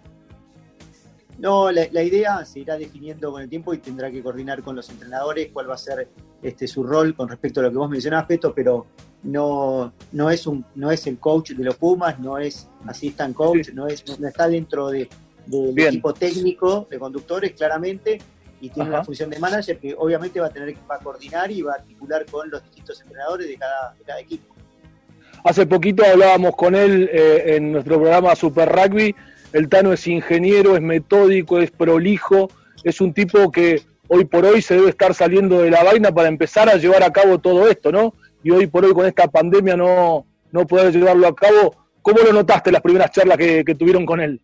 No, 1.38 1.72
la, 1.72 1.88
la, 1.92 2.04
idea 2.04 2.44
se 2.44 2.60
irá 2.60 2.78
definiendo 2.78 3.32
con 3.32 3.42
el 3.42 3.50
tiempo 3.50 3.74
y 3.74 3.78
tendrá 3.78 4.12
que 4.12 4.22
coordinar 4.22 4.62
con 4.62 4.76
los 4.76 4.90
entrenadores 4.90 5.50
cuál 5.54 5.70
va 5.70 5.76
a 5.76 5.78
ser 5.78 6.10
este, 6.42 6.68
su 6.68 6.84
rol 6.84 7.16
con 7.16 7.30
respecto 7.30 7.62
a 7.62 7.64
lo 7.64 7.72
que 7.72 7.78
vos 7.78 7.90
mencionabas, 7.90 8.28
Peto, 8.28 8.54
pero 8.54 8.88
no, 9.24 9.94
no, 10.12 10.30
es 10.30 10.48
un, 10.48 10.66
no 10.76 10.92
es 10.92 11.08
el 11.08 11.18
coach 11.18 11.52
de 11.52 11.64
los 11.64 11.76
Pumas, 11.78 12.20
no 12.20 12.38
es 12.38 12.68
assistant 12.86 13.36
coach, 13.36 13.68
sí. 13.68 13.72
no, 13.74 13.88
es, 13.88 14.20
no 14.20 14.28
está 14.28 14.50
dentro 14.50 14.90
de, 14.90 15.10
del 15.46 15.76
de 15.76 15.88
equipo 15.88 16.14
técnico 16.14 16.88
de 16.90 17.00
conductores, 17.00 17.54
claramente, 17.54 18.20
y 18.62 18.70
tiene 18.70 18.90
Ajá. 18.90 18.98
una 18.98 19.06
función 19.06 19.30
de 19.30 19.40
manager 19.40 19.80
que 19.80 19.96
obviamente 19.98 20.40
va 20.42 20.48
a 20.48 20.50
tener 20.50 20.74
que 20.74 20.82
va 20.90 20.96
a 20.96 21.00
coordinar 21.00 21.50
y 21.52 21.62
va 21.62 21.74
a 21.74 21.76
articular 21.76 22.26
con 22.26 22.50
los 22.50 22.62
distintos 22.64 23.02
entrenadores 23.02 23.48
de 23.48 23.58
cada, 23.58 23.94
de 23.94 24.04
cada 24.04 24.20
equipo. 24.20 24.56
Hace 25.44 25.66
poquito 25.66 26.04
hablábamos 26.06 26.56
con 26.56 26.76
él 26.76 27.10
eh, 27.12 27.56
en 27.56 27.72
nuestro 27.72 27.98
programa 27.98 28.36
Super 28.36 28.70
Rugby. 28.70 29.16
El 29.54 29.70
Tano 29.70 29.94
es 29.94 30.06
ingeniero, 30.08 30.76
es 30.76 30.82
metódico, 30.82 31.60
es 31.60 31.72
prolijo, 31.72 32.50
es 32.84 33.02
un 33.02 33.14
tipo 33.14 33.52
que 33.52 33.82
hoy 34.08 34.26
por 34.26 34.46
hoy 34.46 34.62
se 34.62 34.76
debe 34.76 34.90
estar 34.90 35.14
saliendo 35.14 35.62
de 35.62 35.72
la 35.72 35.84
vaina 35.84 36.12
para 36.12 36.28
empezar 36.28 36.70
a 36.70 36.76
llevar 36.76 37.04
a 37.04 37.12
cabo 37.12 37.40
todo 37.40 37.68
esto, 37.68 37.92
¿no? 37.92 38.14
Y 38.44 38.52
hoy 38.52 38.68
por 38.68 38.86
hoy 38.86 38.94
con 38.94 39.06
esta 39.06 39.28
pandemia 39.28 39.76
no, 39.76 40.26
no 40.52 40.68
poder 40.68 40.94
llevarlo 40.94 41.28
a 41.28 41.36
cabo. 41.36 41.76
¿Cómo 42.02 42.20
lo 42.20 42.34
notaste 42.34 42.72
las 42.72 42.82
primeras 42.82 43.12
charlas 43.12 43.38
que, 43.38 43.64
tuvieron 43.78 44.06
con 44.06 44.20
él? 44.20 44.42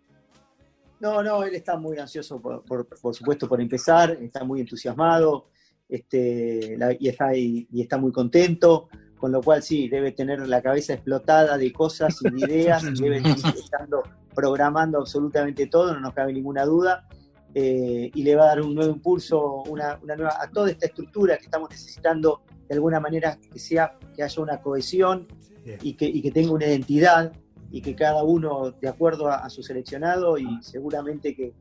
No, 1.00 1.22
no, 1.22 1.44
él 1.44 1.54
está 1.56 1.78
muy 1.78 1.98
ansioso, 1.98 2.42
por, 2.42 2.64
por, 2.64 2.88
por 2.88 3.14
supuesto, 3.14 3.48
por 3.48 3.62
empezar, 3.62 4.18
está 4.22 4.44
muy 4.44 4.62
entusiasmado 4.62 5.48
este, 5.88 6.78
y, 7.00 7.08
está, 7.08 7.36
y, 7.36 7.68
y, 7.72 7.82
está 7.82 7.98
muy 7.98 8.12
contento, 8.12 8.90
con 9.18 9.32
lo 9.32 9.42
cual 9.42 9.64
sí, 9.64 9.88
debe 9.88 10.12
tener 10.12 10.48
la 10.48 10.62
cabeza 10.62 10.94
explotada 10.94 11.58
de 11.58 11.72
cosas 11.72 12.18
y 12.22 12.30
de 12.30 12.40
ideas, 12.40 12.84
y 12.84 12.92
debe 13.02 13.18
estar 13.18 13.88
programando 14.34 15.00
absolutamente 15.00 15.68
todo, 15.68 15.94
no 15.94 16.00
nos 16.02 16.14
cabe 16.14 16.34
ninguna 16.34 16.66
duda, 16.66 17.08
eh, 17.54 18.12
y 18.14 18.24
le 18.24 18.36
va 18.36 18.44
a 18.44 18.48
dar 18.48 18.62
un 18.62 18.76
nuevo 18.76 18.92
impulso 18.92 19.64
una, 19.70 19.98
una 20.04 20.16
nueva, 20.18 20.38
a 20.42 20.50
toda 20.50 20.70
esta 20.70 20.88
estructura 20.88 21.38
que 21.38 21.46
estamos 21.46 21.70
necesitando, 21.70 22.42
de 22.68 22.76
alguna 22.76 23.00
manera 23.00 23.38
que, 23.38 23.60
sea, 23.60 23.98
que 24.14 24.24
haya 24.24 24.42
una 24.42 24.62
cohesión 24.62 25.28
y 25.82 25.94
que, 25.94 26.06
y 26.06 26.22
que 26.22 26.32
tenga 26.32 26.52
una 26.52 26.66
identidad 26.66 27.32
y 27.72 27.82
que 27.82 27.96
cada 27.96 28.24
uno 28.24 28.72
de 28.72 28.88
acuerdo 28.90 29.30
a, 29.30 29.38
a 29.38 29.50
su 29.50 29.64
seleccionado 29.64 30.38
y 30.38 30.46
seguramente 30.62 31.34
que, 31.34 31.54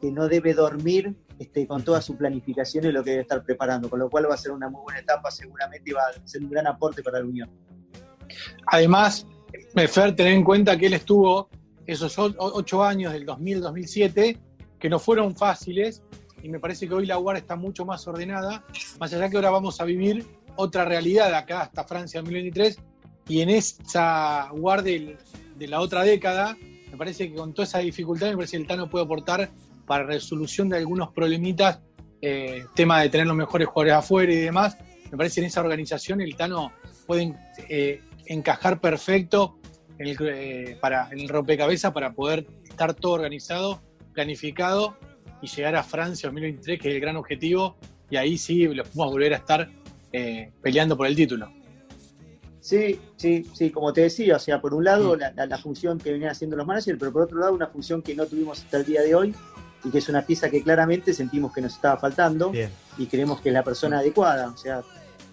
que, 0.00 0.10
no 0.10 0.28
debe 0.28 0.54
dormir 0.54 1.16
este, 1.38 1.66
con 1.66 1.82
toda 1.84 2.02
su 2.02 2.16
planificación 2.16 2.86
y 2.86 2.92
lo 2.92 3.04
que 3.04 3.10
debe 3.10 3.22
estar 3.22 3.42
preparando, 3.44 3.88
con 3.88 4.00
lo 4.00 4.10
cual 4.10 4.28
va 4.28 4.34
a 4.34 4.38
ser 4.38 4.52
una 4.52 4.68
muy 4.68 4.82
buena 4.82 5.00
etapa 5.00 5.30
seguramente 5.30 5.90
y 5.90 5.92
va 5.92 6.02
a 6.02 6.26
ser 6.26 6.42
un 6.42 6.50
gran 6.50 6.66
aporte 6.66 7.02
para 7.02 7.20
la 7.20 7.26
Unión. 7.26 7.50
Además, 8.66 9.26
Fer, 9.74 10.14
tener 10.14 10.32
en 10.32 10.44
cuenta 10.44 10.76
que 10.76 10.86
él 10.86 10.94
estuvo 10.94 11.48
esos 11.86 12.18
ocho 12.18 12.84
años 12.84 13.12
del 13.12 13.26
2000-2007 13.26 14.38
que 14.78 14.90
no 14.90 14.98
fueron 14.98 15.34
fáciles 15.34 16.02
y 16.42 16.48
me 16.48 16.60
parece 16.60 16.86
que 16.86 16.94
hoy 16.94 17.06
la 17.06 17.18
UAR 17.18 17.36
está 17.36 17.56
mucho 17.56 17.84
más 17.84 18.06
ordenada, 18.06 18.64
más 19.00 19.12
allá 19.12 19.28
que 19.28 19.36
ahora 19.36 19.50
vamos 19.50 19.80
a 19.80 19.84
vivir 19.84 20.26
otra 20.56 20.84
realidad 20.84 21.32
acá 21.34 21.62
hasta 21.62 21.84
Francia 21.84 22.20
2023 22.20 22.78
y 23.28 23.40
en 23.40 23.50
esa 23.50 24.50
UAR 24.52 24.82
de 24.82 25.16
la 25.60 25.80
otra 25.80 26.02
década, 26.02 26.56
me 26.90 26.96
parece 26.96 27.28
que 27.28 27.36
con 27.36 27.52
toda 27.52 27.64
esa 27.66 27.78
dificultad, 27.78 28.28
me 28.28 28.36
parece 28.36 28.56
que 28.56 28.62
el 28.62 28.68
Tano 28.68 28.88
puede 28.88 29.04
aportar 29.04 29.50
para 29.88 30.04
resolución 30.04 30.68
de 30.68 30.76
algunos 30.76 31.12
problemitas, 31.12 31.80
eh, 32.22 32.64
tema 32.76 33.00
de 33.00 33.08
tener 33.08 33.26
los 33.26 33.36
mejores 33.36 33.66
jugadores 33.66 33.94
afuera 33.94 34.32
y 34.32 34.36
demás, 34.36 34.76
me 35.10 35.16
parece 35.16 35.36
que 35.36 35.40
en 35.40 35.46
esa 35.46 35.60
organización 35.60 36.20
el 36.20 36.36
Tano 36.36 36.72
puede 37.06 37.34
eh, 37.68 38.00
encajar 38.26 38.80
perfecto 38.80 39.58
en 39.98 40.06
el, 40.06 40.16
eh, 40.20 40.78
para, 40.80 41.08
en 41.10 41.20
el 41.20 41.28
rompecabezas 41.28 41.92
para 41.92 42.12
poder 42.12 42.46
estar 42.64 42.94
todo 42.94 43.12
organizado, 43.12 43.80
planificado 44.12 44.96
y 45.42 45.48
llegar 45.48 45.76
a 45.76 45.82
Francia 45.82 46.28
2023, 46.28 46.80
que 46.80 46.88
es 46.88 46.94
el 46.94 47.00
gran 47.00 47.16
objetivo, 47.16 47.76
y 48.10 48.16
ahí 48.16 48.38
sí 48.38 48.66
los 48.66 48.88
podemos 48.88 49.12
volver 49.12 49.34
a 49.34 49.36
estar 49.36 49.68
eh, 50.12 50.50
peleando 50.62 50.96
por 50.96 51.06
el 51.06 51.16
título. 51.16 51.52
Sí, 52.60 53.00
sí, 53.16 53.46
sí, 53.54 53.70
como 53.70 53.92
te 53.92 54.02
decía, 54.02 54.36
o 54.36 54.38
sea, 54.38 54.60
por 54.60 54.74
un 54.74 54.84
lado 54.84 55.16
la, 55.16 55.32
la, 55.32 55.46
la, 55.46 55.58
función 55.58 55.96
que 55.96 56.12
venían 56.12 56.32
haciendo 56.32 56.56
los 56.56 56.66
managers, 56.66 56.98
pero 56.98 57.12
por 57.12 57.22
otro 57.22 57.38
lado 57.38 57.54
una 57.54 57.68
función 57.68 58.02
que 58.02 58.14
no 58.14 58.26
tuvimos 58.26 58.62
hasta 58.62 58.78
el 58.78 58.84
día 58.84 59.00
de 59.00 59.14
hoy 59.14 59.34
y 59.84 59.90
que 59.90 59.98
es 59.98 60.08
una 60.08 60.22
pieza 60.22 60.50
que 60.50 60.62
claramente 60.62 61.12
sentimos 61.14 61.52
que 61.52 61.60
nos 61.60 61.74
estaba 61.74 61.96
faltando 61.96 62.50
Bien. 62.50 62.70
y 62.96 63.06
creemos 63.06 63.40
que 63.40 63.50
es 63.50 63.52
la 63.52 63.62
persona 63.62 64.00
adecuada. 64.00 64.48
O 64.48 64.56
sea, 64.56 64.82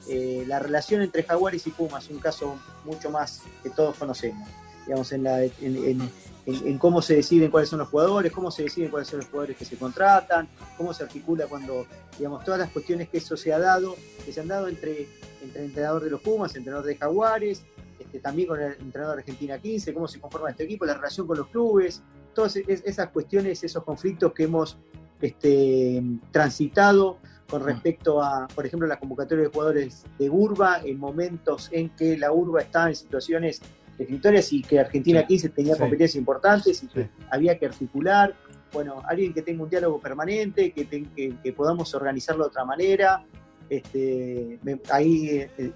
eh, 0.08 0.44
la 0.48 0.60
relación 0.60 1.02
entre 1.02 1.24
Jaguares 1.24 1.66
y 1.66 1.72
Pumas 1.72 2.06
es 2.06 2.12
un 2.12 2.20
caso 2.20 2.58
mucho 2.84 3.10
más 3.10 3.42
que 3.64 3.70
todos 3.70 3.96
conocemos. 3.98 4.48
Digamos, 4.86 5.12
en, 5.14 5.24
la, 5.24 5.44
en, 5.44 5.52
en, 5.62 6.12
en, 6.46 6.78
cómo 6.78 7.02
se 7.02 7.16
deciden 7.16 7.50
cuáles 7.50 7.70
son 7.70 7.80
los 7.80 7.90
jugadores, 7.90 8.32
cómo 8.32 8.52
se 8.52 8.64
deciden 8.64 8.92
cuáles 8.92 9.08
son 9.08 9.20
los 9.20 9.30
jugadores 9.30 9.58
que 9.58 9.66
se 9.66 9.78
contratan, 9.78 10.48
cómo 10.78 10.94
se 10.94 11.04
articula 11.04 11.48
cuando, 11.48 11.88
digamos, 12.20 12.44
todas 12.44 12.60
las 12.60 12.70
cuestiones 12.70 13.10
que 13.10 13.18
eso 13.18 13.36
se 13.36 13.52
ha 13.52 13.58
dado, 13.58 13.96
que 14.24 14.32
se 14.32 14.42
han 14.42 14.48
dado 14.48 14.68
entre, 14.68 15.08
entre 15.42 15.62
el 15.62 15.66
entrenador 15.70 16.04
de 16.04 16.12
los 16.12 16.22
Pumas, 16.22 16.56
entrenador 16.56 16.86
de 16.86 16.98
Jaguares, 16.98 17.64
este, 17.98 18.20
también 18.20 18.48
con 18.48 18.62
el 18.62 18.74
entrenador 18.74 19.16
de 19.16 19.22
Argentina 19.22 19.58
15, 19.58 19.92
cómo 19.92 20.08
se 20.08 20.20
conforma 20.20 20.52
este 20.52 20.66
equipo, 20.66 20.86
la 20.86 20.94
relación 20.94 21.26
con 21.26 21.38
los 21.38 21.48
clubes, 21.48 22.04
todas 22.36 22.56
esas 22.56 23.10
cuestiones, 23.10 23.64
esos 23.64 23.84
conflictos 23.84 24.34
que 24.34 24.44
hemos 24.44 24.78
este, 25.22 26.04
transitado 26.32 27.18
con 27.50 27.64
respecto 27.64 28.22
a, 28.22 28.48
por 28.54 28.66
ejemplo, 28.66 28.88
la 28.88 29.00
convocatoria 29.00 29.46
de 29.46 29.50
jugadores 29.50 30.04
de 30.20 30.30
Urba, 30.30 30.82
en 30.84 31.00
momentos 31.00 31.70
en 31.72 31.90
que 31.90 32.18
la 32.18 32.32
Urba 32.32 32.62
estaba 32.62 32.90
en 32.90 32.96
situaciones 32.96 33.62
definitorias 33.98 34.52
y 34.52 34.62
que 34.62 34.80
Argentina 34.80 35.22
sí, 35.22 35.28
15 35.28 35.50
tenía 35.50 35.74
sí. 35.74 35.80
competencias 35.80 36.16
importantes 36.16 36.84
y 36.84 36.88
que 36.88 37.04
sí. 37.04 37.10
había 37.30 37.58
que 37.58 37.68
articular. 37.68 38.36
Bueno, 38.74 39.02
alguien 39.08 39.34
que 39.34 39.42
tenga 39.42 39.64
un 39.64 39.70
diálogo 39.70 40.00
permanente, 40.00 40.72
que, 40.72 40.86
te, 40.86 41.04
que, 41.16 41.36
que 41.42 41.54
podamos 41.54 41.94
organizarlo 41.96 42.44
de 42.44 42.48
otra 42.50 42.66
manera. 42.66 43.26
Este, 43.70 44.60
ahí 44.92 45.48
eh, 45.58 45.72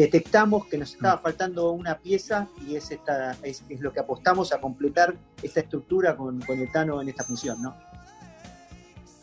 detectamos 0.00 0.66
que 0.66 0.78
nos 0.78 0.94
estaba 0.94 1.18
faltando 1.18 1.72
una 1.72 1.98
pieza 1.98 2.48
y 2.66 2.76
es, 2.76 2.90
esta, 2.90 3.36
es, 3.42 3.62
es 3.68 3.80
lo 3.80 3.92
que 3.92 4.00
apostamos 4.00 4.52
a 4.52 4.60
completar 4.60 5.14
esta 5.42 5.60
estructura 5.60 6.16
con, 6.16 6.40
con 6.40 6.58
el 6.58 6.70
Tano 6.70 7.00
en 7.02 7.08
esta 7.08 7.24
función, 7.24 7.60
¿no? 7.62 7.76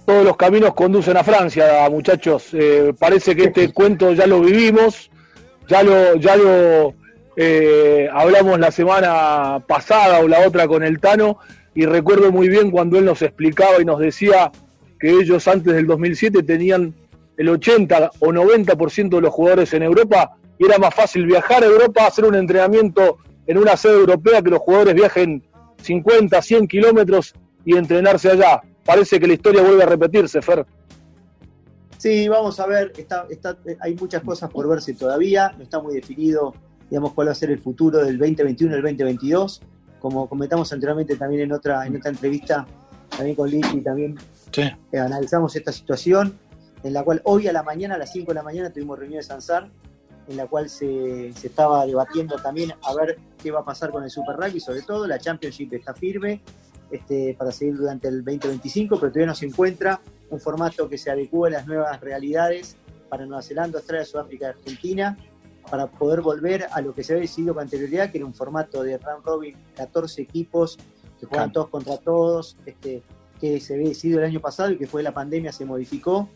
Todos 0.05 0.23
los 0.23 0.37
caminos 0.37 0.73
conducen 0.73 1.17
a 1.17 1.23
Francia, 1.23 1.89
muchachos. 1.89 2.49
Eh, 2.53 2.93
parece 2.97 3.35
que 3.35 3.45
este 3.45 3.73
cuento 3.73 4.13
ya 4.13 4.25
lo 4.25 4.39
vivimos, 4.39 5.11
ya 5.67 5.83
lo, 5.83 6.15
ya 6.15 6.37
lo 6.37 6.93
eh, 7.35 8.07
hablamos 8.13 8.57
la 8.57 8.71
semana 8.71 9.61
pasada 9.67 10.21
o 10.21 10.27
la 10.27 10.47
otra 10.47 10.67
con 10.67 10.83
el 10.83 10.99
Tano 10.99 11.39
y 11.75 11.85
recuerdo 11.85 12.31
muy 12.31 12.47
bien 12.47 12.71
cuando 12.71 12.97
él 12.97 13.05
nos 13.05 13.21
explicaba 13.21 13.81
y 13.81 13.85
nos 13.85 13.99
decía 13.99 14.51
que 14.99 15.09
ellos 15.09 15.47
antes 15.47 15.73
del 15.75 15.85
2007 15.85 16.41
tenían 16.43 16.95
el 17.35 17.49
80 17.49 18.11
o 18.19 18.27
90% 18.27 19.09
de 19.09 19.21
los 19.21 19.33
jugadores 19.33 19.73
en 19.73 19.83
Europa 19.83 20.37
y 20.57 20.65
era 20.65 20.77
más 20.77 20.93
fácil 20.93 21.25
viajar 21.25 21.63
a 21.63 21.67
Europa, 21.67 22.07
hacer 22.07 22.25
un 22.25 22.35
entrenamiento 22.35 23.17
en 23.45 23.57
una 23.57 23.77
sede 23.77 23.93
europea 23.93 24.41
que 24.41 24.49
los 24.49 24.59
jugadores 24.59 24.93
viajen 24.93 25.43
50, 25.81 26.41
100 26.41 26.67
kilómetros 26.67 27.33
y 27.65 27.75
entrenarse 27.75 28.31
allá. 28.31 28.61
Parece 28.83 29.19
que 29.19 29.27
la 29.27 29.33
historia 29.33 29.61
vuelve 29.61 29.83
a 29.83 29.85
repetirse, 29.85 30.41
Fer. 30.41 30.65
Sí, 31.97 32.27
vamos 32.27 32.59
a 32.59 32.67
ver, 32.67 32.93
está, 32.95 33.25
está, 33.29 33.57
hay 33.79 33.95
muchas 33.95 34.21
cosas 34.21 34.51
por 34.51 34.67
verse 34.67 34.93
todavía, 34.93 35.51
no 35.57 35.63
está 35.63 35.81
muy 35.81 35.95
definido, 35.95 36.53
digamos, 36.89 37.13
cuál 37.13 37.27
va 37.27 37.31
a 37.31 37.35
ser 37.35 37.49
el 37.49 37.59
futuro 37.59 38.03
del 38.03 38.17
2021 38.17 38.73
y 38.73 38.77
el 38.77 38.83
2022. 38.83 39.61
Como 39.99 40.29
comentamos 40.29 40.71
anteriormente 40.71 41.15
también 41.15 41.41
en 41.41 41.51
otra, 41.53 41.85
en 41.87 41.95
otra 41.95 42.11
entrevista, 42.11 42.67
también 43.09 43.35
con 43.35 43.49
Lichi, 43.49 43.81
también 43.81 44.15
eh, 44.57 44.99
analizamos 44.99 45.55
esta 45.55 45.71
situación, 45.71 46.37
en 46.83 46.93
la 46.93 47.03
cual 47.03 47.21
hoy 47.23 47.47
a 47.47 47.53
la 47.53 47.63
mañana, 47.63 47.95
a 47.95 47.97
las 47.97 48.11
5 48.11 48.27
de 48.27 48.35
la 48.35 48.43
mañana, 48.43 48.71
tuvimos 48.71 48.99
reunión 48.99 49.19
de 49.19 49.23
Sansar, 49.23 49.69
en 50.27 50.37
la 50.37 50.47
cual 50.47 50.69
se, 50.69 51.31
se, 51.33 51.47
estaba 51.47 51.85
debatiendo 51.85 52.35
también 52.37 52.73
a 52.83 52.93
ver 52.93 53.17
qué 53.41 53.51
va 53.51 53.61
a 53.61 53.65
pasar 53.65 53.91
con 53.91 54.03
el 54.03 54.09
Super 54.09 54.35
Rugby, 54.35 54.59
sobre 54.59 54.81
todo 54.81 55.07
la 55.07 55.19
Championship 55.19 55.73
está 55.73 55.93
firme 55.93 56.41
este, 56.91 57.35
para 57.37 57.51
seguir 57.51 57.77
durante 57.77 58.07
el 58.07 58.23
2025, 58.23 58.99
pero 58.99 59.11
todavía 59.11 59.27
no 59.27 59.35
se 59.35 59.45
encuentra 59.45 60.01
un 60.29 60.39
formato 60.39 60.87
que 60.89 60.97
se 60.97 61.11
adecue 61.11 61.49
a 61.49 61.51
las 61.51 61.67
nuevas 61.67 61.99
realidades 62.01 62.75
para 63.09 63.25
Nueva 63.25 63.41
Zelanda, 63.41 63.79
Australia, 63.79 64.05
Sudáfrica 64.05 64.47
y 64.47 64.49
Argentina, 64.49 65.17
para 65.69 65.87
poder 65.87 66.21
volver 66.21 66.67
a 66.71 66.81
lo 66.81 66.93
que 66.93 67.03
se 67.03 67.13
había 67.13 67.23
decidido 67.23 67.53
con 67.53 67.63
anterioridad, 67.63 68.11
que 68.11 68.17
era 68.19 68.25
un 68.25 68.33
formato 68.33 68.83
de 68.83 68.97
round 68.97 69.25
robin, 69.25 69.55
14 69.75 70.21
equipos 70.21 70.77
que 71.19 71.25
juegan 71.25 71.51
todos 71.51 71.69
contra 71.69 71.97
todos, 71.97 72.57
este, 72.65 73.03
que 73.39 73.59
se 73.59 73.73
había 73.75 73.89
decidido 73.89 74.19
el 74.19 74.25
año 74.25 74.39
pasado 74.39 74.71
y 74.71 74.77
que 74.77 74.87
fue 74.87 75.03
la 75.03 75.13
pandemia 75.13 75.51
se 75.51 75.65
modificó. 75.65 76.29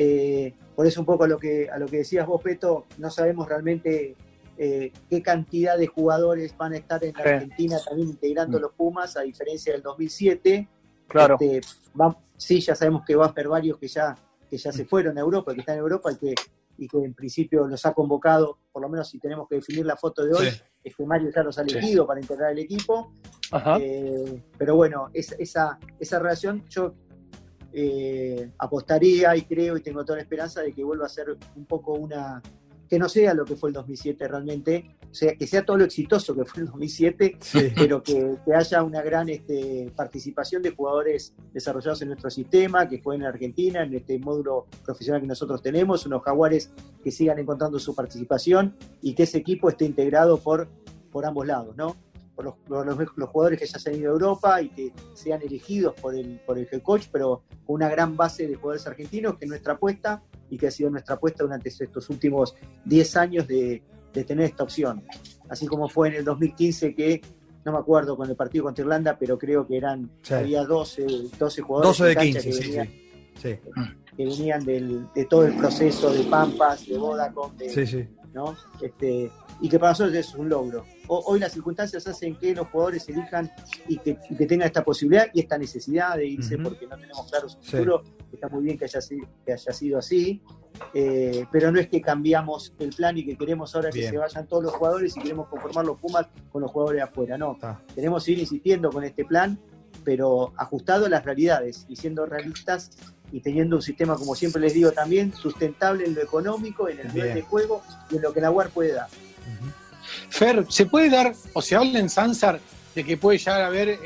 Eh, 0.00 0.54
por 0.76 0.86
eso 0.86 1.00
un 1.00 1.06
poco 1.06 1.24
a 1.24 1.28
lo 1.28 1.38
que, 1.38 1.68
a 1.68 1.76
lo 1.76 1.86
que 1.86 1.98
decías 1.98 2.24
vos, 2.24 2.40
Peto, 2.40 2.86
no 2.98 3.10
sabemos 3.10 3.48
realmente 3.48 4.14
eh, 4.56 4.92
qué 5.10 5.22
cantidad 5.22 5.76
de 5.76 5.88
jugadores 5.88 6.56
van 6.56 6.74
a 6.74 6.76
estar 6.76 7.02
en 7.02 7.12
la 7.14 7.20
Argentina 7.20 7.78
también 7.84 8.10
integrando 8.10 8.58
mm. 8.58 8.62
los 8.62 8.72
Pumas, 8.74 9.16
a 9.16 9.22
diferencia 9.22 9.72
del 9.72 9.82
2007. 9.82 10.68
Claro. 11.08 11.36
Este, 11.40 11.68
sí, 12.36 12.60
ya 12.60 12.76
sabemos 12.76 13.02
que 13.04 13.16
va 13.16 13.26
a 13.26 13.28
haber 13.30 13.48
varios 13.48 13.76
que 13.78 13.88
ya, 13.88 14.14
que 14.48 14.56
ya 14.56 14.70
se 14.70 14.84
fueron 14.84 15.18
a 15.18 15.20
Europa, 15.20 15.52
que 15.52 15.60
están 15.60 15.74
en 15.74 15.80
Europa 15.80 16.12
y 16.12 16.16
que, 16.16 16.34
y 16.76 16.86
que 16.86 16.98
en 16.98 17.14
principio 17.14 17.66
los 17.66 17.84
ha 17.84 17.92
convocado, 17.92 18.58
por 18.70 18.80
lo 18.80 18.88
menos 18.88 19.08
si 19.08 19.18
tenemos 19.18 19.48
que 19.48 19.56
definir 19.56 19.84
la 19.84 19.96
foto 19.96 20.24
de 20.24 20.32
hoy, 20.32 20.48
es 20.84 20.94
que 20.94 21.04
Mario 21.04 21.30
ya 21.34 21.42
los 21.42 21.58
ha 21.58 21.62
elegido 21.62 22.06
para 22.06 22.20
integrar 22.20 22.52
el 22.52 22.60
equipo. 22.60 23.14
Eh, 23.80 24.44
pero 24.56 24.76
bueno, 24.76 25.10
esa, 25.12 25.76
esa 25.98 26.18
relación 26.20 26.64
yo 26.68 26.94
eh, 27.72 28.50
apostaría 28.58 29.36
y 29.36 29.42
creo 29.42 29.76
y 29.76 29.82
tengo 29.82 30.04
toda 30.04 30.16
la 30.16 30.22
esperanza 30.22 30.62
de 30.62 30.72
que 30.72 30.84
vuelva 30.84 31.06
a 31.06 31.08
ser 31.08 31.36
un 31.56 31.64
poco 31.66 31.92
una, 31.92 32.42
que 32.88 32.98
no 32.98 33.08
sea 33.08 33.34
lo 33.34 33.44
que 33.44 33.56
fue 33.56 33.70
el 33.70 33.74
2007 33.74 34.26
realmente, 34.26 34.96
o 35.10 35.14
sea, 35.14 35.34
que 35.34 35.46
sea 35.46 35.64
todo 35.64 35.76
lo 35.76 35.84
exitoso 35.84 36.34
que 36.34 36.44
fue 36.44 36.62
el 36.62 36.68
2007, 36.68 37.38
pero 37.76 38.02
que, 38.02 38.36
haya 38.54 38.82
una 38.82 39.02
gran 39.02 39.28
este, 39.28 39.92
participación 39.94 40.62
de 40.62 40.70
jugadores 40.70 41.34
desarrollados 41.52 42.00
en 42.02 42.08
nuestro 42.08 42.30
sistema, 42.30 42.88
que 42.88 43.00
jueguen 43.00 43.22
en 43.22 43.28
Argentina, 43.28 43.82
en 43.82 43.94
este 43.94 44.18
módulo 44.18 44.66
profesional 44.84 45.20
que 45.20 45.26
nosotros 45.26 45.62
tenemos, 45.62 46.06
unos 46.06 46.22
jaguares 46.22 46.70
que 47.04 47.10
sigan 47.10 47.38
encontrando 47.38 47.78
su 47.78 47.94
participación 47.94 48.74
y 49.02 49.14
que 49.14 49.24
ese 49.24 49.38
equipo 49.38 49.68
esté 49.68 49.84
integrado 49.84 50.38
por, 50.38 50.68
por 51.12 51.26
ambos 51.26 51.46
lados, 51.46 51.76
¿no? 51.76 51.96
Por 52.38 52.44
los, 53.16 53.28
jugadores 53.30 53.58
que 53.58 53.66
ya 53.66 53.80
se 53.80 53.90
han 53.90 53.96
ido 53.96 54.10
a 54.10 54.12
Europa 54.12 54.62
y 54.62 54.68
que 54.68 54.92
sean 55.12 55.42
elegidos 55.42 55.92
por 56.00 56.14
el, 56.14 56.38
por 56.46 56.56
el 56.56 56.68
head 56.70 56.82
coach, 56.82 57.06
pero 57.10 57.42
con 57.66 57.74
una 57.74 57.88
gran 57.88 58.16
base 58.16 58.46
de 58.46 58.54
jugadores 58.54 58.86
argentinos, 58.86 59.36
que 59.36 59.46
es 59.46 59.48
nuestra 59.48 59.72
apuesta 59.72 60.22
y 60.48 60.56
que 60.56 60.68
ha 60.68 60.70
sido 60.70 60.88
nuestra 60.88 61.16
apuesta 61.16 61.42
durante 61.42 61.68
estos 61.68 62.08
últimos 62.10 62.54
10 62.84 63.16
años 63.16 63.48
de, 63.48 63.82
tener 64.12 64.46
esta 64.46 64.62
opción. 64.62 65.04
Así 65.48 65.66
como 65.66 65.88
fue 65.88 66.08
en 66.08 66.14
el 66.14 66.24
2015 66.24 66.94
que, 66.94 67.20
no 67.64 67.72
me 67.72 67.78
acuerdo 67.78 68.16
con 68.16 68.30
el 68.30 68.36
partido 68.36 68.64
contra 68.64 68.82
Irlanda, 68.82 69.16
pero 69.18 69.36
creo 69.36 69.66
que 69.66 69.76
eran, 69.76 70.08
había 70.30 70.64
12, 70.64 71.06
12 71.38 71.62
jugadores 71.62 71.98
12 71.98 72.04
de 72.04 72.16
15, 72.16 72.40
que 72.40 72.58
venían, 72.58 72.88
sí, 73.34 73.58
que 74.16 74.24
venían 74.24 74.64
de 74.64 75.24
todo 75.28 75.44
el 75.44 75.56
proceso 75.56 76.12
de 76.12 76.22
Pampas, 76.24 76.86
de 76.86 76.98
Vodacom, 76.98 77.56
de, 77.56 78.08
¿no? 78.32 78.56
Este, 78.80 79.30
y 79.60 79.68
que 79.68 79.78
para 79.78 79.92
nosotros 79.92 80.14
es 80.14 80.34
un 80.34 80.48
logro. 80.48 80.84
hoy 81.08 81.40
las 81.40 81.52
circunstancias 81.52 82.06
hacen 82.06 82.36
que 82.36 82.54
los 82.54 82.68
jugadores 82.68 83.08
elijan 83.08 83.50
y 83.88 83.98
que, 83.98 84.14
tengan 84.46 84.66
esta 84.66 84.84
posibilidad 84.84 85.28
y 85.32 85.40
esta 85.40 85.58
necesidad 85.58 86.16
de 86.16 86.26
irse 86.26 86.58
porque 86.58 86.86
no 86.86 86.96
tenemos 86.96 87.28
claro 87.28 87.48
su 87.48 87.58
futuro. 87.62 88.02
Está 88.32 88.48
muy 88.48 88.64
bien 88.64 88.78
que 88.78 88.84
haya, 88.84 89.00
que 89.44 89.52
haya 89.52 89.72
sido 89.72 89.98
así, 89.98 90.42
eh, 90.94 91.46
pero 91.50 91.72
no 91.72 91.80
es 91.80 91.88
que 91.88 92.00
cambiamos 92.00 92.74
el 92.78 92.90
plan 92.90 93.16
y 93.16 93.24
que 93.24 93.36
queremos 93.36 93.74
ahora 93.74 93.90
que 93.90 94.08
se 94.08 94.16
vayan 94.16 94.46
todos 94.46 94.64
los 94.64 94.72
jugadores 94.74 95.16
y 95.16 95.20
queremos 95.20 95.48
conformar 95.48 95.86
los 95.86 95.98
Pumas 95.98 96.26
con 96.52 96.62
los 96.62 96.70
jugadores 96.70 97.02
afuera. 97.02 97.38
No, 97.38 97.58
queremos 97.94 98.22
seguir 98.24 98.40
insistiendo 98.40 98.90
con 98.90 99.02
este 99.02 99.24
plan, 99.24 99.58
pero 100.04 100.52
ajustado 100.56 101.06
a 101.06 101.08
las 101.08 101.24
realidades 101.24 101.86
y 101.88 101.96
siendo 101.96 102.26
realistas 102.26 102.90
y 103.32 103.40
teniendo 103.40 103.76
un 103.76 103.82
sistema, 103.82 104.16
como 104.16 104.34
siempre 104.34 104.60
les 104.60 104.74
digo 104.74 104.92
también, 104.92 105.34
sustentable 105.34 106.04
en 106.04 106.14
lo 106.14 106.22
económico, 106.22 106.88
en 106.88 107.00
el 107.00 107.12
nivel 107.12 107.34
de 107.34 107.42
juego 107.42 107.82
y 108.10 108.16
en 108.16 108.22
lo 108.22 108.32
que 108.32 108.40
la 108.40 108.50
UAR 108.50 108.70
puede 108.70 108.92
dar. 108.92 109.08
Fer, 110.30 110.64
¿se 110.68 110.86
puede 110.86 111.10
dar, 111.10 111.34
o 111.52 111.62
se 111.62 111.76
habla 111.76 111.98
en 111.98 112.08
Sansar, 112.08 112.60
de 112.94 113.04
que 113.04 113.16
puede 113.16 113.38
llegar 113.38 113.62
a 113.62 113.66
haber 113.66 113.98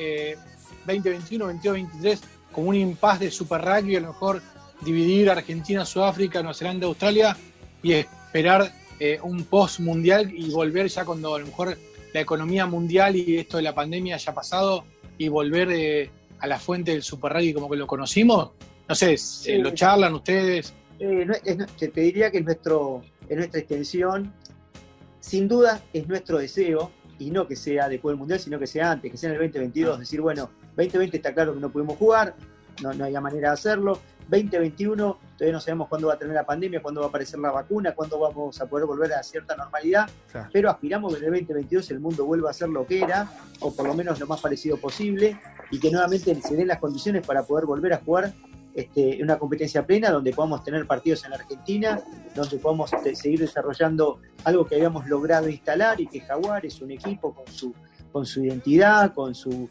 2021, 0.87 1.47
22, 1.47 1.75
23 1.75 2.21
como 2.53 2.69
un 2.69 2.77
impas 2.77 3.21
de 3.21 3.31
Super 3.31 3.63
Rugby, 3.63 3.97
a 3.97 4.01
lo 4.01 4.09
mejor 4.09 4.43
dividir 4.85 5.31
Argentina, 5.31 5.85
Sudáfrica, 5.85 6.41
Nueva 6.41 6.55
Zelanda, 6.55 6.87
Australia 6.87 7.37
y 7.83 7.93
esperar 7.93 8.73
eh, 9.01 9.19
un 9.23 9.45
post 9.45 9.81
mundial 9.81 10.33
y 10.33 10.51
volver 10.51 10.89
ya 10.89 11.05
cuando 11.05 11.35
a 11.35 11.39
lo 11.39 11.47
mejor 11.47 11.77
la 12.13 12.21
economía 12.21 12.67
mundial 12.67 13.17
y 13.17 13.39
esto 13.39 13.57
de 13.57 13.63
la 13.63 13.75
pandemia 13.75 14.17
haya 14.17 14.35
pasado 14.35 14.85
y 15.19 15.29
volver 15.29 15.71
eh, 15.73 16.11
a 16.39 16.47
la 16.47 16.59
fuente 16.59 16.93
del 16.93 17.03
Super 17.03 17.33
Rugby 17.33 17.55
como 17.55 17.71
que 17.71 17.77
lo 17.77 17.87
conocimos? 17.87 18.51
No 18.89 18.95
sé, 18.95 19.17
¿lo 19.59 19.71
charlan 19.71 20.15
ustedes? 20.15 20.75
Eh, 20.99 21.27
te 21.79 22.01
diría 22.01 22.31
que 22.31 22.39
es, 22.39 22.45
nuestro, 22.45 23.03
es 23.29 23.37
nuestra 23.37 23.61
extensión 23.61 24.33
sin 25.23 25.47
duda 25.47 25.81
es 25.93 26.09
nuestro 26.09 26.39
deseo, 26.39 26.91
y 27.19 27.31
no 27.31 27.47
que 27.47 27.55
sea 27.55 27.89
después 27.89 28.13
del 28.13 28.19
Mundial, 28.19 28.41
sino 28.41 28.59
que 28.59 28.67
sea 28.67 28.91
antes, 28.91 29.11
que 29.11 29.17
sea 29.17 29.31
en 29.31 29.37
el 29.37 29.43
2022, 29.43 30.01
decir, 30.01 30.21
bueno, 30.21 30.51
2020 30.77 31.17
está 31.17 31.33
claro 31.33 31.55
que 31.55 31.61
no 31.61 31.71
pudimos 31.71 31.97
jugar, 31.97 32.35
no, 32.83 32.93
no 32.93 33.05
había 33.05 33.21
manera 33.21 33.51
de 33.51 33.55
hacerlo, 33.55 34.01
2021 34.29 35.19
todavía 35.37 35.53
no 35.53 35.61
sabemos 35.61 35.89
cuándo 35.89 36.09
va 36.09 36.15
a 36.15 36.19
tener 36.19 36.35
la 36.35 36.45
pandemia, 36.45 36.83
cuándo 36.83 37.01
va 37.01 37.07
a 37.07 37.09
aparecer 37.11 37.39
la 37.39 37.53
vacuna, 37.53 37.95
cuándo 37.95 38.19
vamos 38.19 38.61
a 38.61 38.67
poder 38.67 38.87
volver 38.87 39.13
a 39.13 39.23
cierta 39.23 39.55
normalidad, 39.55 40.11
pero 40.53 40.71
aspiramos 40.71 41.13
que 41.13 41.19
en 41.21 41.25
el 41.27 41.31
2022 41.31 41.91
el 41.93 42.01
mundo 42.01 42.25
vuelva 42.25 42.51
a 42.51 42.53
ser 42.53 42.71
lo 42.71 42.85
que 42.85 43.01
era, 43.01 43.29
o 43.61 43.73
por 43.73 43.87
lo 43.87 43.95
menos 43.95 44.19
lo 44.19 44.27
más 44.27 44.41
parecido 44.41 44.77
posible, 44.77 45.39
y 45.71 45.79
que 45.79 45.91
nuevamente 45.91 46.35
se 46.41 46.57
den 46.57 46.67
las 46.67 46.81
condiciones 46.81 47.25
para 47.25 47.45
poder 47.45 47.67
volver 47.67 47.93
a 47.93 47.99
jugar 47.99 48.33
este, 48.75 49.23
una 49.23 49.39
competencia 49.39 49.87
plena 49.87 50.11
donde 50.11 50.33
podamos 50.33 50.65
tener 50.65 50.87
partidos 50.87 51.25
en 51.25 51.31
la 51.31 51.37
Argentina, 51.37 52.01
donde 52.35 52.57
podamos 52.59 52.91
seguir 53.15 53.41
desarrollando 53.41 54.21
algo 54.45 54.67
que 54.67 54.77
habíamos 54.77 55.07
logrado 55.07 55.49
instalar 55.49 56.01
y 56.01 56.07
que 56.07 56.21
Jaguar 56.21 56.65
es 56.65 56.81
un 56.81 56.91
equipo 56.91 57.35
con 57.35 57.47
su, 57.47 57.75
con 58.11 58.25
su 58.25 58.43
identidad, 58.43 59.13
con 59.13 59.35
su, 59.35 59.69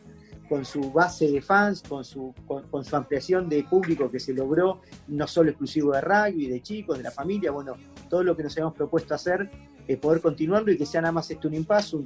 con 0.48 0.66
su 0.66 0.92
base 0.92 1.32
de 1.32 1.42
fans, 1.42 1.82
con 1.82 2.06
su, 2.06 2.34
con, 2.46 2.86
su 2.86 2.96
ampliación 2.96 3.50
de 3.50 3.64
público 3.64 4.12
que 4.12 4.20
se 4.20 4.34
logró, 4.34 4.82
no 5.08 5.26
solo 5.26 5.50
exclusivo 5.50 5.94
de 5.94 6.02
rugby, 6.02 6.48
de 6.48 6.62
chicos, 6.62 6.98
de 6.98 7.04
la 7.04 7.12
familia, 7.12 7.52
bueno, 7.52 7.74
todo 8.08 8.24
lo 8.24 8.38
que 8.38 8.44
nos 8.44 8.54
habíamos 8.54 8.76
propuesto 8.76 9.16
hacer, 9.16 9.50
eh, 9.88 9.98
poder 9.98 10.22
continuarlo 10.22 10.72
y 10.72 10.78
que 10.78 10.86
sea 10.86 11.02
nada 11.02 11.12
más 11.12 11.32
esto 11.32 11.48
un 11.48 11.56
impasse, 11.56 11.96
un 11.96 12.06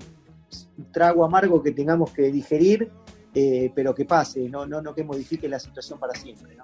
trago 0.94 1.26
amargo 1.26 1.62
que 1.62 1.72
tengamos 1.72 2.12
que 2.12 2.32
digerir 2.32 2.90
eh, 3.38 3.70
pero 3.76 3.94
que 3.94 4.06
pase, 4.06 4.48
no, 4.48 4.66
no, 4.66 4.82
no 4.82 4.96
que 4.96 5.04
modifique 5.04 5.50
la 5.50 5.60
situación 5.60 6.00
para 6.00 6.14
siempre. 6.14 6.56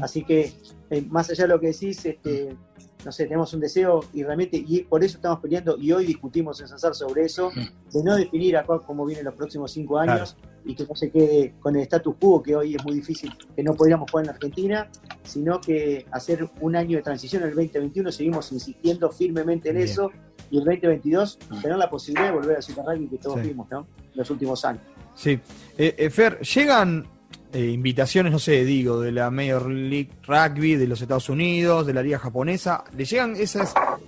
Así 0.00 0.24
que, 0.24 0.52
eh, 0.90 1.02
más 1.08 1.30
allá 1.30 1.44
de 1.44 1.48
lo 1.48 1.60
que 1.60 1.68
decís, 1.68 2.04
este, 2.04 2.56
no 3.04 3.12
sé, 3.12 3.24
tenemos 3.24 3.52
un 3.54 3.60
deseo 3.60 4.04
y 4.12 4.22
realmente, 4.22 4.56
y 4.56 4.82
por 4.82 5.02
eso 5.02 5.16
estamos 5.16 5.40
peleando 5.40 5.76
y 5.78 5.92
hoy 5.92 6.06
discutimos 6.06 6.60
en 6.60 6.68
Sansar 6.68 6.94
sobre 6.94 7.24
eso, 7.24 7.50
de 7.54 8.04
no 8.04 8.16
definir 8.16 8.56
acá 8.56 8.78
cómo 8.86 9.04
vienen 9.04 9.24
los 9.24 9.34
próximos 9.34 9.72
cinco 9.72 9.98
años 9.98 10.36
y 10.64 10.74
que 10.74 10.86
no 10.86 10.94
se 10.94 11.10
quede 11.10 11.54
con 11.58 11.74
el 11.76 11.82
status 11.82 12.14
quo, 12.20 12.42
que 12.42 12.54
hoy 12.54 12.76
es 12.76 12.84
muy 12.84 12.94
difícil, 12.94 13.32
que 13.56 13.62
no 13.62 13.74
podríamos 13.74 14.10
jugar 14.10 14.26
en 14.26 14.30
Argentina, 14.30 14.88
sino 15.24 15.60
que 15.60 16.06
hacer 16.12 16.48
un 16.60 16.76
año 16.76 16.96
de 16.96 17.02
transición 17.02 17.42
en 17.42 17.48
el 17.48 17.54
2021, 17.54 18.12
seguimos 18.12 18.52
insistiendo 18.52 19.10
firmemente 19.10 19.70
en 19.70 19.78
eso 19.78 20.10
y 20.50 20.58
el 20.58 20.64
2022 20.64 21.38
tener 21.62 21.78
la 21.78 21.90
posibilidad 21.90 22.28
de 22.28 22.32
volver 22.32 22.56
al 22.56 22.62
Super 22.62 22.84
Rugby 22.84 23.08
que 23.08 23.18
todos 23.18 23.42
vimos, 23.42 23.68
¿no? 23.70 23.86
En 23.98 24.16
los 24.18 24.30
últimos 24.30 24.64
años. 24.64 24.82
Sí. 25.14 25.38
Eh, 25.76 25.94
eh, 25.98 26.10
Fer, 26.10 26.40
llegan 26.40 27.06
eh, 27.52 27.66
invitaciones, 27.66 28.32
no 28.32 28.38
sé, 28.38 28.64
digo, 28.64 29.00
de 29.00 29.12
la 29.12 29.30
Major 29.30 29.66
League 29.70 30.10
Rugby 30.26 30.76
de 30.76 30.86
los 30.86 31.00
Estados 31.02 31.28
Unidos, 31.28 31.86
de 31.86 31.92
la 31.94 32.02
Liga 32.02 32.18
Japonesa. 32.18 32.84
¿Le 32.96 33.04
llegan 33.04 33.34
ese 33.36 33.60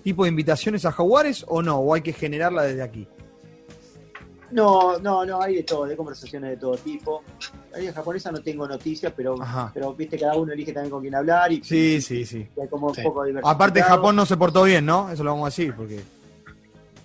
tipo 0.03 0.23
de 0.25 0.31
invitaciones 0.31 0.85
a 0.87 0.93
Jaguares 0.93 1.45
o 1.49 1.63
no? 1.63 1.77
¿O 1.79 1.95
hay 1.95 2.03
que 2.03 2.13
generarla 2.13 2.63
desde 2.63 2.83
aquí? 2.83 3.07
No, 4.51 4.99
no, 4.99 5.25
no, 5.27 5.43
hay 5.43 5.57
de 5.57 5.63
todo, 5.65 5.85
de 5.85 5.97
conversaciones 5.97 6.51
de 6.51 6.57
todo 6.57 6.77
tipo. 6.77 7.23
La 7.73 7.79
liga 7.79 7.93
japonesa 7.93 8.31
no 8.31 8.41
tengo 8.41 8.69
noticias, 8.69 9.13
pero, 9.17 9.41
Ajá. 9.43 9.71
pero 9.75 9.93
viste, 9.95 10.17
cada 10.19 10.37
uno 10.37 10.53
elige 10.53 10.73
también 10.73 10.91
con 10.93 11.01
quién 11.03 11.15
hablar 11.15 11.51
y 11.51 11.63
Sí, 11.65 12.01
sí, 12.01 12.25
sí. 12.25 12.47
y 12.57 12.61
hay 12.61 12.69
como 12.69 12.87
un 12.89 12.95
Sí. 12.95 13.03
poco 13.03 13.25
de 13.25 13.41
Aparte. 13.43 13.83
Japón 13.83 14.15
no 14.15 14.25
se 14.25 14.37
portó 14.37 14.63
bien, 14.63 14.87
¿no? 14.87 15.11
Eso 15.11 15.25
lo 15.25 15.31
vamos 15.33 15.47
a 15.47 15.49
decir, 15.51 15.75
porque... 15.75 16.01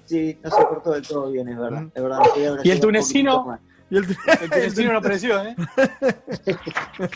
Sí, 0.05 0.37
no 0.43 0.49
se 0.51 0.61
portó 0.63 0.91
del 0.91 1.07
todo 1.07 1.31
bien, 1.31 1.47
es 1.49 1.57
verdad. 1.57 1.87
Es 2.35 2.65
¿Y 2.65 2.71
el 2.71 2.79
tunecino? 2.79 3.57
Y 3.89 3.97
el- 3.97 4.05
El 4.51 4.85
no 4.93 4.97
apareció, 4.99 5.41
¿eh? 5.43 5.55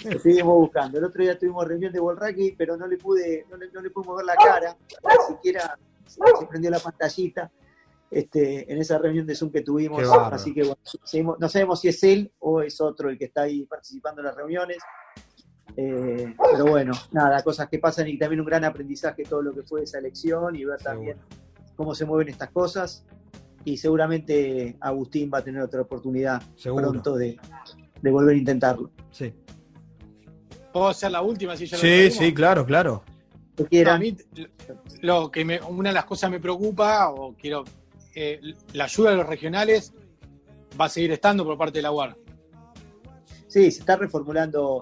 Lo 0.06 0.20
seguimos 0.20 0.56
buscando. 0.56 0.98
El 0.98 1.04
otro 1.06 1.22
día 1.24 1.38
tuvimos 1.38 1.68
reunión 1.68 1.92
de 1.94 2.00
Rugby, 2.00 2.56
pero 2.58 2.78
no 2.78 2.88
le 2.88 2.98
pude, 2.98 3.46
no 3.50 3.58
le, 3.58 3.72
no 3.72 3.82
le 3.82 3.90
pudimos 3.90 4.18
ver 4.18 4.26
la 4.26 4.36
cara, 4.36 4.76
ni 4.90 5.36
siquiera 5.36 5.78
se, 6.06 6.20
se 6.40 6.46
prendió 6.48 6.70
la 6.72 6.80
pantallita 6.80 7.52
este, 8.10 8.72
en 8.72 8.80
esa 8.80 8.98
reunión 8.98 9.26
de 9.26 9.36
Zoom 9.36 9.52
que 9.52 9.62
tuvimos. 9.62 10.00
Así 10.36 10.54
que 10.54 10.62
bueno, 10.62 10.78
seguimos- 11.04 11.38
no 11.40 11.50
sabemos 11.50 11.80
si 11.82 11.88
es 11.90 12.04
él 12.04 12.32
o 12.40 12.62
es 12.62 12.80
otro 12.82 13.10
el 13.10 13.18
que 13.18 13.26
está 13.26 13.44
ahí 13.44 13.66
participando 13.66 14.22
en 14.22 14.28
las 14.28 14.36
reuniones. 14.36 14.78
Eh, 15.76 16.36
pero 16.52 16.66
bueno, 16.66 16.94
nada, 17.12 17.42
cosas 17.42 17.68
que 17.68 17.80
pasan 17.80 18.08
y 18.08 18.18
también 18.18 18.40
un 18.42 18.46
gran 18.46 18.64
aprendizaje 18.64 19.24
todo 19.24 19.42
lo 19.42 19.54
que 19.56 19.64
fue 19.64 19.84
esa 19.84 19.98
elección 19.98 20.56
y 20.56 20.66
ver 20.66 20.80
también 20.80 21.18
cómo 21.76 21.96
se 21.96 22.06
mueven 22.06 22.30
estas 22.30 22.52
cosas. 22.52 23.06
Y 23.66 23.78
seguramente 23.78 24.76
Agustín 24.80 25.32
va 25.34 25.38
a 25.40 25.44
tener 25.44 25.62
otra 25.62 25.82
oportunidad 25.82 26.42
Seguro. 26.56 26.90
pronto 26.92 27.16
de, 27.16 27.38
de 28.02 28.12
volver 28.12 28.36
a 28.36 28.38
intentarlo. 28.38 28.92
Sí, 29.12 29.34
¿Puedo 30.72 30.88
hacer 30.88 31.12
la 31.12 31.22
última? 31.22 31.56
Si 31.56 31.66
ya 31.68 31.78
lo 31.78 31.82
sí, 31.82 32.10
sí, 32.12 32.34
claro, 32.34 32.66
claro. 32.66 33.04
Que 33.70 33.84
No, 33.84 33.92
a 33.92 34.00
mí, 34.00 34.18
lo 35.02 35.30
que 35.30 35.46
me- 35.46 35.62
una 35.62 35.90
de 35.90 35.94
las 35.94 36.06
cosas 36.06 36.32
me 36.32 36.40
preocupa, 36.40 37.10
o 37.12 37.36
quiero, 37.36 37.64
eh, 38.16 38.42
la 38.74 38.86
ayuda 38.86 39.12
de 39.12 39.18
los 39.18 39.28
regionales 39.28 39.94
va 40.80 40.86
a 40.86 40.90
seguir 40.90 41.12
estando 41.12 41.46
por 41.46 41.56
parte 41.58 41.78
de 41.78 41.84
la 41.84 41.92
UAR. 41.92 42.18
Sí, 43.48 43.70
se 43.70 43.80
está 43.82 43.96
reformulando, 43.98 44.82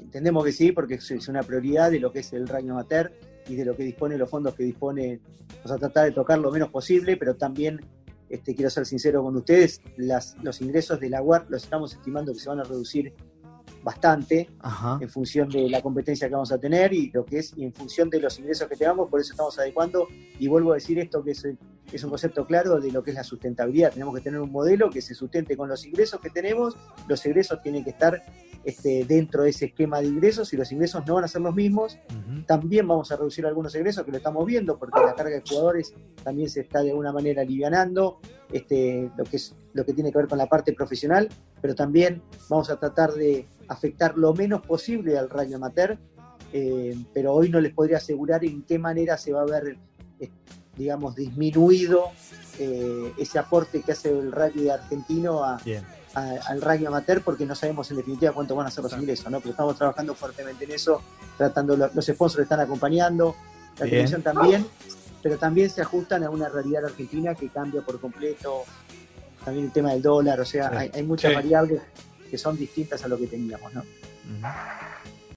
entendemos 0.00 0.42
que 0.46 0.52
sí, 0.52 0.72
porque 0.72 0.94
es- 0.94 1.10
es 1.10 1.28
una 1.28 1.42
prioridad 1.42 1.90
de 1.90 2.00
lo 2.00 2.10
que 2.10 2.20
es 2.20 2.32
el 2.32 2.48
Rayo 2.48 2.72
Amateur 2.72 3.12
y 3.46 3.54
de 3.54 3.66
lo 3.66 3.76
que 3.76 3.82
dispone 3.82 4.16
los 4.16 4.30
fondos 4.30 4.54
que 4.54 4.62
dispone, 4.64 5.20
vamos 5.56 5.72
a 5.72 5.76
tratar 5.76 6.06
de 6.06 6.12
tocar 6.12 6.38
lo 6.38 6.50
menos 6.50 6.70
posible, 6.70 7.18
pero 7.18 7.36
también 7.36 7.78
este, 8.28 8.54
quiero 8.54 8.70
ser 8.70 8.86
sincero 8.86 9.22
con 9.22 9.36
ustedes, 9.36 9.80
las, 9.96 10.36
los 10.42 10.60
ingresos 10.60 11.00
de 11.00 11.10
la 11.10 11.22
UAR 11.22 11.46
los 11.48 11.64
estamos 11.64 11.92
estimando 11.94 12.32
que 12.32 12.40
se 12.40 12.48
van 12.48 12.60
a 12.60 12.64
reducir 12.64 13.12
bastante 13.82 14.50
Ajá. 14.60 14.98
en 15.00 15.08
función 15.08 15.48
de 15.48 15.68
la 15.68 15.80
competencia 15.80 16.28
que 16.28 16.34
vamos 16.34 16.52
a 16.52 16.58
tener 16.58 16.92
y 16.92 17.10
lo 17.10 17.24
que 17.24 17.38
es 17.38 17.52
y 17.56 17.64
en 17.64 17.72
función 17.72 18.10
de 18.10 18.20
los 18.20 18.38
ingresos 18.38 18.68
que 18.68 18.76
tengamos, 18.76 19.08
por 19.08 19.20
eso 19.20 19.32
estamos 19.32 19.58
adecuando 19.58 20.08
y 20.38 20.48
vuelvo 20.48 20.72
a 20.72 20.74
decir 20.74 20.98
esto 20.98 21.22
que 21.22 21.32
es, 21.32 21.46
es 21.92 22.04
un 22.04 22.10
concepto 22.10 22.46
claro 22.46 22.80
de 22.80 22.92
lo 22.92 23.02
que 23.02 23.10
es 23.10 23.16
la 23.16 23.24
sustentabilidad. 23.24 23.92
Tenemos 23.92 24.14
que 24.14 24.20
tener 24.20 24.40
un 24.40 24.52
modelo 24.52 24.90
que 24.90 25.00
se 25.00 25.14
sustente 25.14 25.56
con 25.56 25.68
los 25.68 25.84
ingresos 25.86 26.20
que 26.20 26.30
tenemos, 26.30 26.76
los 27.08 27.24
ingresos 27.24 27.62
tienen 27.62 27.84
que 27.84 27.90
estar 27.90 28.22
este, 28.64 29.04
dentro 29.04 29.44
de 29.44 29.50
ese 29.50 29.66
esquema 29.66 30.00
de 30.00 30.06
ingresos 30.06 30.52
y 30.52 30.56
los 30.56 30.70
ingresos 30.72 31.06
no 31.06 31.14
van 31.14 31.24
a 31.24 31.28
ser 31.28 31.40
los 31.40 31.54
mismos. 31.54 31.98
También 32.46 32.86
vamos 32.86 33.10
a 33.12 33.16
reducir 33.16 33.46
algunos 33.46 33.74
ingresos 33.74 34.04
que 34.04 34.10
lo 34.10 34.16
estamos 34.16 34.44
viendo 34.44 34.78
porque 34.78 35.00
la 35.00 35.14
carga 35.14 35.36
de 35.36 35.42
jugadores 35.48 35.94
también 36.22 36.50
se 36.50 36.60
está 36.60 36.82
de 36.82 36.90
alguna 36.90 37.12
manera 37.12 37.42
alivianando, 37.42 38.20
este, 38.52 39.10
lo, 39.16 39.24
que 39.24 39.36
es, 39.36 39.54
lo 39.72 39.84
que 39.84 39.92
tiene 39.92 40.12
que 40.12 40.18
ver 40.18 40.28
con 40.28 40.38
la 40.38 40.46
parte 40.46 40.72
profesional, 40.72 41.28
pero 41.60 41.74
también 41.74 42.22
vamos 42.48 42.70
a 42.70 42.78
tratar 42.78 43.12
de 43.12 43.46
afectar 43.68 44.18
lo 44.18 44.34
menos 44.34 44.60
posible 44.62 45.16
al 45.16 45.30
rayo 45.30 45.56
amateur, 45.56 45.98
eh, 46.52 46.96
pero 47.12 47.34
hoy 47.34 47.50
no 47.50 47.60
les 47.60 47.72
podría 47.72 47.98
asegurar 47.98 48.44
en 48.44 48.62
qué 48.62 48.78
manera 48.78 49.16
se 49.16 49.32
va 49.32 49.42
a 49.42 49.46
ver, 49.46 49.78
eh, 50.20 50.30
digamos, 50.78 51.14
disminuido 51.16 52.10
eh, 52.58 53.12
ese 53.18 53.38
aporte 53.38 53.82
que 53.82 53.92
hace 53.92 54.10
el 54.10 54.32
rugby 54.32 54.70
argentino 54.70 55.44
a, 55.44 55.58
al 56.14 56.60
rugby 56.62 56.86
amateur 56.86 57.22
porque 57.22 57.44
no 57.44 57.54
sabemos 57.54 57.90
en 57.90 57.98
definitiva 57.98 58.32
cuánto 58.32 58.56
van 58.56 58.66
a 58.66 58.70
ser 58.70 58.82
los 58.84 58.92
ingresos, 58.94 59.30
¿no? 59.30 59.38
Pero 59.40 59.50
estamos 59.50 59.76
trabajando 59.76 60.14
fuertemente 60.14 60.64
en 60.64 60.72
eso, 60.72 61.02
tratando, 61.36 61.76
lo- 61.76 61.90
los 61.92 62.06
sponsors 62.06 62.42
están 62.44 62.60
acompañando, 62.60 63.36
la 63.78 63.84
Bien. 63.84 63.90
televisión 63.90 64.22
también, 64.22 64.66
pero 65.22 65.36
también 65.38 65.68
se 65.70 65.82
ajustan 65.82 66.24
a 66.24 66.30
una 66.30 66.48
realidad 66.48 66.84
argentina 66.86 67.34
que 67.34 67.48
cambia 67.50 67.82
por 67.82 68.00
completo, 68.00 68.62
también 69.44 69.66
el 69.66 69.72
tema 69.72 69.92
del 69.92 70.02
dólar, 70.02 70.40
o 70.40 70.44
sea, 70.44 70.70
Sí. 70.70 70.76
hay, 70.76 70.90
hay 70.94 71.02
muchas 71.04 71.30
Sí. 71.30 71.34
variables 71.36 71.82
que 72.30 72.38
son 72.38 72.56
distintas 72.56 73.04
a 73.04 73.08
lo 73.08 73.16
que 73.18 73.26
teníamos, 73.28 73.72
¿no? 73.74 73.82